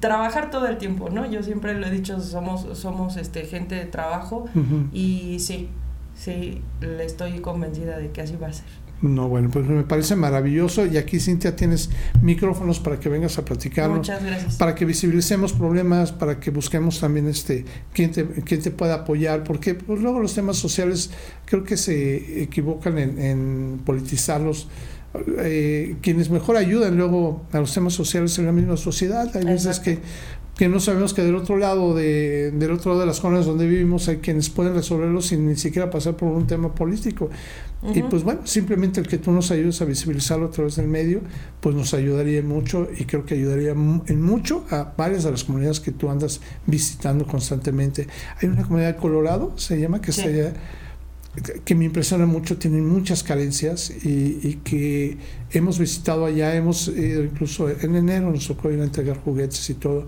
trabajar 0.00 0.50
todo 0.50 0.66
el 0.66 0.78
tiempo, 0.78 1.10
¿no? 1.10 1.30
Yo 1.30 1.42
siempre 1.42 1.74
lo 1.74 1.86
he 1.86 1.90
dicho, 1.90 2.18
somos, 2.20 2.78
somos 2.78 3.18
este, 3.18 3.42
gente 3.42 3.74
de 3.74 3.84
trabajo 3.84 4.46
y 4.94 5.40
sí, 5.40 5.68
sí, 6.16 6.62
le 6.80 7.04
estoy 7.04 7.40
convencida 7.40 7.98
de 7.98 8.10
que 8.10 8.22
así 8.22 8.36
va 8.36 8.46
a 8.46 8.54
ser. 8.54 8.64
No, 9.02 9.28
bueno, 9.28 9.50
pues 9.50 9.66
me 9.66 9.82
parece 9.82 10.16
maravilloso 10.16 10.86
y 10.86 10.96
aquí 10.96 11.20
Cintia 11.20 11.54
tienes 11.54 11.90
micrófonos 12.22 12.80
para 12.80 12.98
que 12.98 13.08
vengas 13.08 13.36
a 13.38 13.44
platicarnos. 13.44 13.98
Muchas 13.98 14.24
gracias. 14.24 14.56
Para 14.56 14.74
que 14.74 14.84
visibilicemos 14.84 15.52
problemas, 15.52 16.12
para 16.12 16.40
que 16.40 16.50
busquemos 16.50 17.00
también 17.00 17.28
este 17.28 17.64
quién 17.92 18.12
te, 18.12 18.24
quién 18.24 18.62
te 18.62 18.70
pueda 18.70 18.94
apoyar, 18.94 19.44
porque 19.44 19.74
pues, 19.74 20.00
luego 20.00 20.20
los 20.20 20.34
temas 20.34 20.56
sociales 20.56 21.10
creo 21.44 21.64
que 21.64 21.76
se 21.76 22.42
equivocan 22.42 22.98
en, 22.98 23.80
politizarlos. 23.84 24.68
Eh, 25.38 25.96
quienes 26.00 26.28
mejor 26.28 26.56
ayudan 26.56 26.96
luego 26.96 27.46
a 27.52 27.60
los 27.60 27.72
temas 27.72 27.92
sociales 27.92 28.36
en 28.38 28.46
la 28.46 28.52
misma 28.52 28.76
sociedad. 28.76 29.30
Hay 29.36 29.44
veces 29.44 29.78
que 29.78 30.00
que 30.56 30.68
no 30.68 30.78
sabemos 30.78 31.14
que 31.14 31.22
del 31.22 31.34
otro 31.34 31.56
lado 31.56 31.94
de, 31.94 32.52
del 32.52 32.70
otro 32.70 32.92
lado 32.92 33.00
de 33.00 33.06
las 33.06 33.16
zonas 33.16 33.44
donde 33.44 33.66
vivimos 33.66 34.08
hay 34.08 34.18
quienes 34.18 34.50
pueden 34.50 34.74
resolverlo 34.74 35.20
sin 35.20 35.46
ni 35.48 35.56
siquiera 35.56 35.90
pasar 35.90 36.16
por 36.16 36.28
un 36.28 36.46
tema 36.46 36.74
político. 36.74 37.30
Y 37.92 38.02
pues 38.02 38.22
bueno, 38.22 38.46
simplemente 38.46 38.98
el 38.98 39.06
que 39.06 39.18
tú 39.18 39.30
nos 39.30 39.50
ayudes 39.50 39.82
a 39.82 39.84
visibilizarlo 39.84 40.46
a 40.46 40.50
través 40.50 40.76
del 40.76 40.86
medio, 40.86 41.20
pues 41.60 41.74
nos 41.74 41.92
ayudaría 41.92 42.40
mucho 42.40 42.88
y 42.96 43.04
creo 43.04 43.26
que 43.26 43.34
ayudaría 43.34 43.72
en 43.72 44.22
mucho 44.22 44.64
a 44.70 44.94
varias 44.96 45.24
de 45.24 45.32
las 45.32 45.44
comunidades 45.44 45.80
que 45.80 45.92
tú 45.92 46.08
andas 46.08 46.40
visitando 46.66 47.26
constantemente. 47.26 48.06
Hay 48.40 48.48
una 48.48 48.62
comunidad 48.62 48.94
de 48.94 48.96
Colorado, 48.96 49.52
se 49.56 49.78
llama, 49.78 50.00
que 50.00 50.12
se 50.12 50.54
que 51.64 51.74
me 51.74 51.86
impresiona 51.86 52.26
mucho, 52.26 52.58
tienen 52.58 52.86
muchas 52.86 53.24
carencias 53.24 53.90
y, 53.90 54.38
y, 54.40 54.60
que 54.62 55.18
hemos 55.50 55.80
visitado 55.80 56.24
allá, 56.26 56.54
hemos 56.54 56.86
ido 56.86 57.24
incluso 57.24 57.68
en 57.68 57.96
enero, 57.96 58.30
nos 58.30 58.46
tocó 58.46 58.70
ir 58.70 58.80
a 58.80 58.84
entregar 58.84 59.18
juguetes 59.18 59.68
y 59.68 59.74
todo 59.74 60.06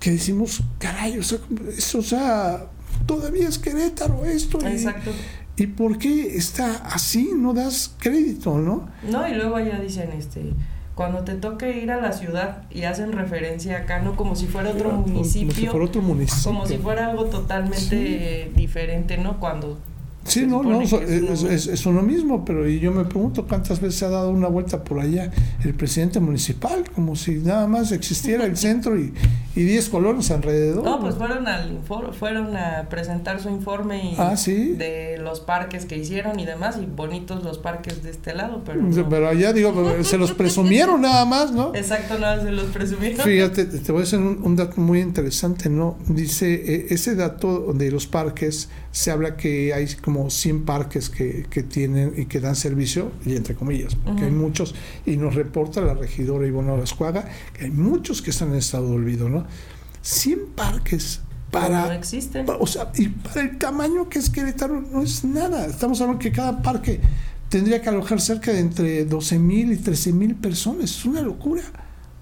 que 0.00 0.12
decimos, 0.12 0.62
caray, 0.78 1.18
o 1.18 1.22
sea, 1.22 1.38
eso, 1.76 1.98
o 1.98 2.02
sea, 2.02 2.66
todavía 3.06 3.48
es 3.48 3.58
Querétaro 3.58 4.24
esto. 4.24 4.64
Exacto. 4.66 5.10
Y, 5.56 5.66
por 5.66 5.98
qué 5.98 6.36
está 6.36 6.76
así? 6.84 7.32
No 7.34 7.52
das 7.52 7.94
crédito, 7.98 8.58
¿no? 8.58 8.88
No, 9.08 9.26
y 9.26 9.34
luego 9.34 9.58
ya 9.58 9.80
dicen, 9.80 10.12
este, 10.12 10.52
cuando 10.94 11.24
te 11.24 11.34
toque 11.34 11.78
ir 11.78 11.90
a 11.90 12.00
la 12.00 12.12
ciudad 12.12 12.62
y 12.70 12.84
hacen 12.84 13.12
referencia 13.12 13.78
acá, 13.78 14.00
¿no? 14.00 14.14
Como 14.14 14.36
si 14.36 14.46
fuera 14.46 14.70
otro 14.70 14.92
municipio. 14.92 15.48
Como 15.48 15.60
si 15.60 15.66
fuera 15.66 15.84
otro 15.84 16.02
municipio. 16.02 16.44
Como 16.44 16.66
si 16.66 16.78
fuera 16.78 17.06
algo 17.08 17.24
totalmente 17.24 18.52
diferente, 18.54 19.18
¿no? 19.18 19.40
Cuando 19.40 19.80
Sí, 20.28 20.46
no, 20.46 20.62
no, 20.62 20.82
es, 20.82 20.92
es, 21.66 21.86
uno 21.86 22.02
mismo, 22.02 22.44
pero 22.44 22.68
y 22.68 22.80
yo 22.80 22.92
me 22.92 23.04
pregunto 23.04 23.46
cuántas 23.46 23.80
veces 23.80 23.98
se 23.98 24.04
ha 24.04 24.10
dado 24.10 24.30
una 24.30 24.48
vuelta 24.48 24.84
por 24.84 25.00
allá 25.00 25.30
el 25.64 25.74
presidente 25.74 26.20
municipal, 26.20 26.84
como 26.94 27.16
si 27.16 27.36
nada 27.36 27.66
más 27.66 27.92
existiera 27.92 28.44
el 28.44 28.56
centro 28.68 28.98
y, 28.98 29.12
y 29.56 29.62
10 29.62 29.88
colores 29.88 30.30
alrededor. 30.30 30.84
No, 30.84 31.00
pues 31.00 31.14
fueron, 31.14 31.46
al, 31.48 31.80
fueron 32.18 32.56
a 32.56 32.88
presentar 32.88 33.40
su 33.40 33.48
informe 33.48 34.12
y 34.12 34.16
ah, 34.18 34.34
de 34.36 35.18
los 35.18 35.40
parques 35.40 35.86
que 35.86 35.96
hicieron 35.96 36.38
y 36.38 36.46
demás, 36.46 36.78
y 36.80 36.86
bonitos 36.86 37.42
los 37.42 37.58
parques 37.58 38.02
de 38.02 38.10
este 38.10 38.34
lado, 38.34 38.62
pero... 38.64 38.86
Pero 39.08 39.28
allá, 39.28 39.52
digo, 39.52 39.72
se 40.02 40.18
los 40.18 40.32
presumieron 40.32 41.00
nada 41.00 41.24
más, 41.24 41.52
¿no? 41.52 41.74
Exacto, 41.74 42.18
nada, 42.18 42.42
se 42.42 42.52
los 42.52 42.66
presumieron. 42.66 43.24
Fíjate, 43.24 43.64
te 43.64 43.92
voy 43.92 44.02
a 44.02 44.04
hacer 44.04 44.18
un, 44.18 44.40
un 44.42 44.56
dato 44.56 44.80
muy 44.80 45.00
interesante, 45.00 45.70
¿no? 45.70 45.96
Dice, 46.06 46.54
e, 46.54 46.94
ese 46.94 47.14
dato 47.14 47.72
de 47.72 47.90
los 47.90 48.06
parques, 48.06 48.68
se 48.90 49.10
habla 49.10 49.36
que 49.36 49.72
hay 49.72 49.86
como 50.02 50.17
100 50.28 50.64
parques 50.64 51.08
que, 51.08 51.46
que 51.48 51.62
tienen 51.62 52.14
y 52.16 52.26
que 52.26 52.40
dan 52.40 52.56
servicio, 52.56 53.12
y 53.24 53.36
entre 53.36 53.54
comillas, 53.54 53.94
porque 53.94 54.24
hay 54.24 54.30
muchos, 54.30 54.74
y 55.06 55.16
nos 55.16 55.34
reporta 55.34 55.80
la 55.80 55.94
regidora 55.94 56.46
Ivona 56.46 56.76
Lascuaga, 56.76 57.28
que 57.52 57.66
hay 57.66 57.70
muchos 57.70 58.22
que 58.22 58.30
están 58.30 58.50
en 58.50 58.56
estado 58.56 58.88
de 58.88 58.94
olvido, 58.96 59.28
¿no? 59.28 59.46
100 60.02 60.46
parques 60.54 61.20
para... 61.50 61.86
No 61.86 61.92
existen. 61.92 62.46
o 62.58 62.66
sea, 62.66 62.90
y 62.96 63.08
para 63.08 63.42
el 63.42 63.58
tamaño 63.58 64.08
que 64.08 64.18
es 64.18 64.30
Querétaro 64.30 64.80
no 64.80 65.02
es 65.02 65.24
nada. 65.24 65.66
Estamos 65.66 66.00
hablando 66.00 66.20
que 66.20 66.32
cada 66.32 66.62
parque 66.62 67.00
tendría 67.48 67.80
que 67.80 67.88
alojar 67.88 68.20
cerca 68.20 68.52
de 68.52 68.60
entre 68.60 69.04
12 69.04 69.38
mil 69.38 69.72
y 69.72 69.76
13 69.76 70.12
mil 70.12 70.34
personas. 70.34 70.84
Es 70.84 71.04
una 71.04 71.22
locura. 71.22 71.62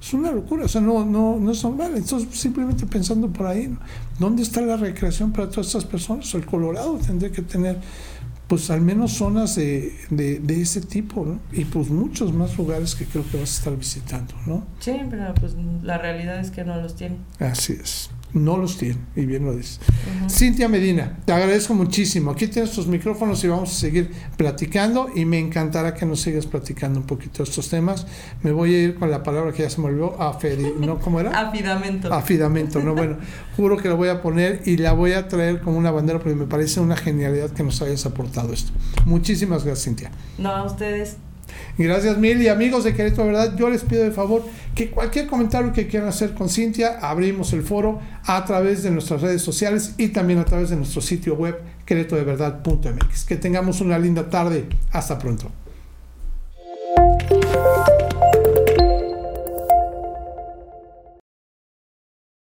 Es 0.00 0.12
una 0.12 0.30
locura, 0.30 0.66
o 0.66 0.68
sea, 0.68 0.80
no, 0.80 1.04
no, 1.04 1.38
no 1.40 1.50
es 1.50 1.64
normal. 1.64 1.92
Entonces, 1.96 2.28
simplemente 2.38 2.86
pensando 2.86 3.28
por 3.28 3.46
ahí, 3.46 3.76
¿dónde 4.18 4.42
está 4.42 4.60
la 4.60 4.76
recreación 4.76 5.32
para 5.32 5.48
todas 5.48 5.66
estas 5.68 5.84
personas? 5.84 6.32
El 6.34 6.44
Colorado 6.44 6.98
tendría 6.98 7.32
que 7.32 7.42
tener, 7.42 7.78
pues, 8.46 8.70
al 8.70 8.82
menos 8.82 9.12
zonas 9.12 9.56
de, 9.56 9.92
de, 10.10 10.60
ese 10.60 10.80
tipo, 10.82 11.24
¿no? 11.24 11.40
Y 11.52 11.64
pues 11.64 11.88
muchos 11.88 12.32
más 12.32 12.56
lugares 12.56 12.94
que 12.94 13.04
creo 13.06 13.24
que 13.30 13.40
vas 13.40 13.54
a 13.54 13.58
estar 13.58 13.76
visitando, 13.76 14.34
¿no? 14.46 14.64
Sí, 14.80 14.96
pero 15.10 15.34
pues 15.34 15.54
la 15.82 15.98
realidad 15.98 16.38
es 16.40 16.50
que 16.50 16.64
no 16.64 16.80
los 16.80 16.94
tiene. 16.94 17.16
Así 17.40 17.72
es. 17.72 18.10
No 18.32 18.56
los 18.58 18.76
tiene, 18.76 18.98
y 19.14 19.24
bien 19.24 19.44
lo 19.44 19.56
dice. 19.56 19.80
Cintia 20.28 20.68
Medina, 20.68 21.18
te 21.24 21.32
agradezco 21.32 21.74
muchísimo. 21.74 22.32
Aquí 22.32 22.48
tienes 22.48 22.72
tus 22.72 22.86
micrófonos 22.86 23.42
y 23.44 23.48
vamos 23.48 23.70
a 23.70 23.74
seguir 23.74 24.10
platicando 24.36 25.08
y 25.14 25.24
me 25.24 25.38
encantará 25.38 25.94
que 25.94 26.04
nos 26.04 26.20
sigas 26.20 26.46
platicando 26.46 27.00
un 27.00 27.06
poquito 27.06 27.42
estos 27.42 27.68
temas. 27.68 28.06
Me 28.42 28.52
voy 28.52 28.74
a 28.74 28.82
ir 28.82 28.94
con 28.96 29.10
la 29.10 29.22
palabra 29.22 29.52
que 29.52 29.62
ya 29.62 29.70
se 29.70 29.80
me 29.80 29.86
olvidó, 29.86 30.20
afedi, 30.20 30.74
¿no? 30.78 30.98
¿Cómo 30.98 31.20
era? 31.20 31.30
Afidamento. 31.48 32.12
Afidamento, 32.12 32.80
¿no? 32.80 32.94
Bueno, 32.94 33.16
juro 33.56 33.76
que 33.76 33.88
la 33.88 33.94
voy 33.94 34.08
a 34.08 34.20
poner 34.20 34.62
y 34.66 34.76
la 34.76 34.92
voy 34.92 35.12
a 35.12 35.28
traer 35.28 35.60
como 35.60 35.78
una 35.78 35.90
bandera 35.90 36.18
porque 36.18 36.34
me 36.34 36.46
parece 36.46 36.80
una 36.80 36.96
genialidad 36.96 37.50
que 37.50 37.62
nos 37.62 37.80
hayas 37.80 38.04
aportado 38.04 38.52
esto. 38.52 38.72
Muchísimas 39.06 39.64
gracias, 39.64 39.84
Cintia. 39.84 40.10
No, 40.36 40.50
a 40.50 40.64
ustedes. 40.64 41.16
Gracias 41.78 42.16
mil 42.16 42.40
y 42.40 42.48
amigos 42.48 42.84
de 42.84 42.94
Querétaro 42.94 43.26
Verdad, 43.26 43.54
yo 43.56 43.68
les 43.68 43.82
pido 43.82 44.02
de 44.02 44.10
favor 44.10 44.44
que 44.74 44.90
cualquier 44.90 45.26
comentario 45.26 45.72
que 45.72 45.86
quieran 45.86 46.08
hacer 46.08 46.32
con 46.34 46.48
Cintia, 46.48 46.98
abrimos 47.00 47.52
el 47.52 47.62
foro 47.62 48.00
a 48.24 48.44
través 48.44 48.82
de 48.82 48.90
nuestras 48.90 49.20
redes 49.20 49.42
sociales 49.42 49.94
y 49.98 50.08
también 50.08 50.38
a 50.38 50.44
través 50.44 50.70
de 50.70 50.76
nuestro 50.76 51.02
sitio 51.02 51.34
web 51.34 51.58
queretodeverdad.mx. 51.84 53.24
Que 53.24 53.36
tengamos 53.36 53.80
una 53.80 53.98
linda 53.98 54.28
tarde. 54.28 54.66
Hasta 54.92 55.18
pronto. 55.18 55.50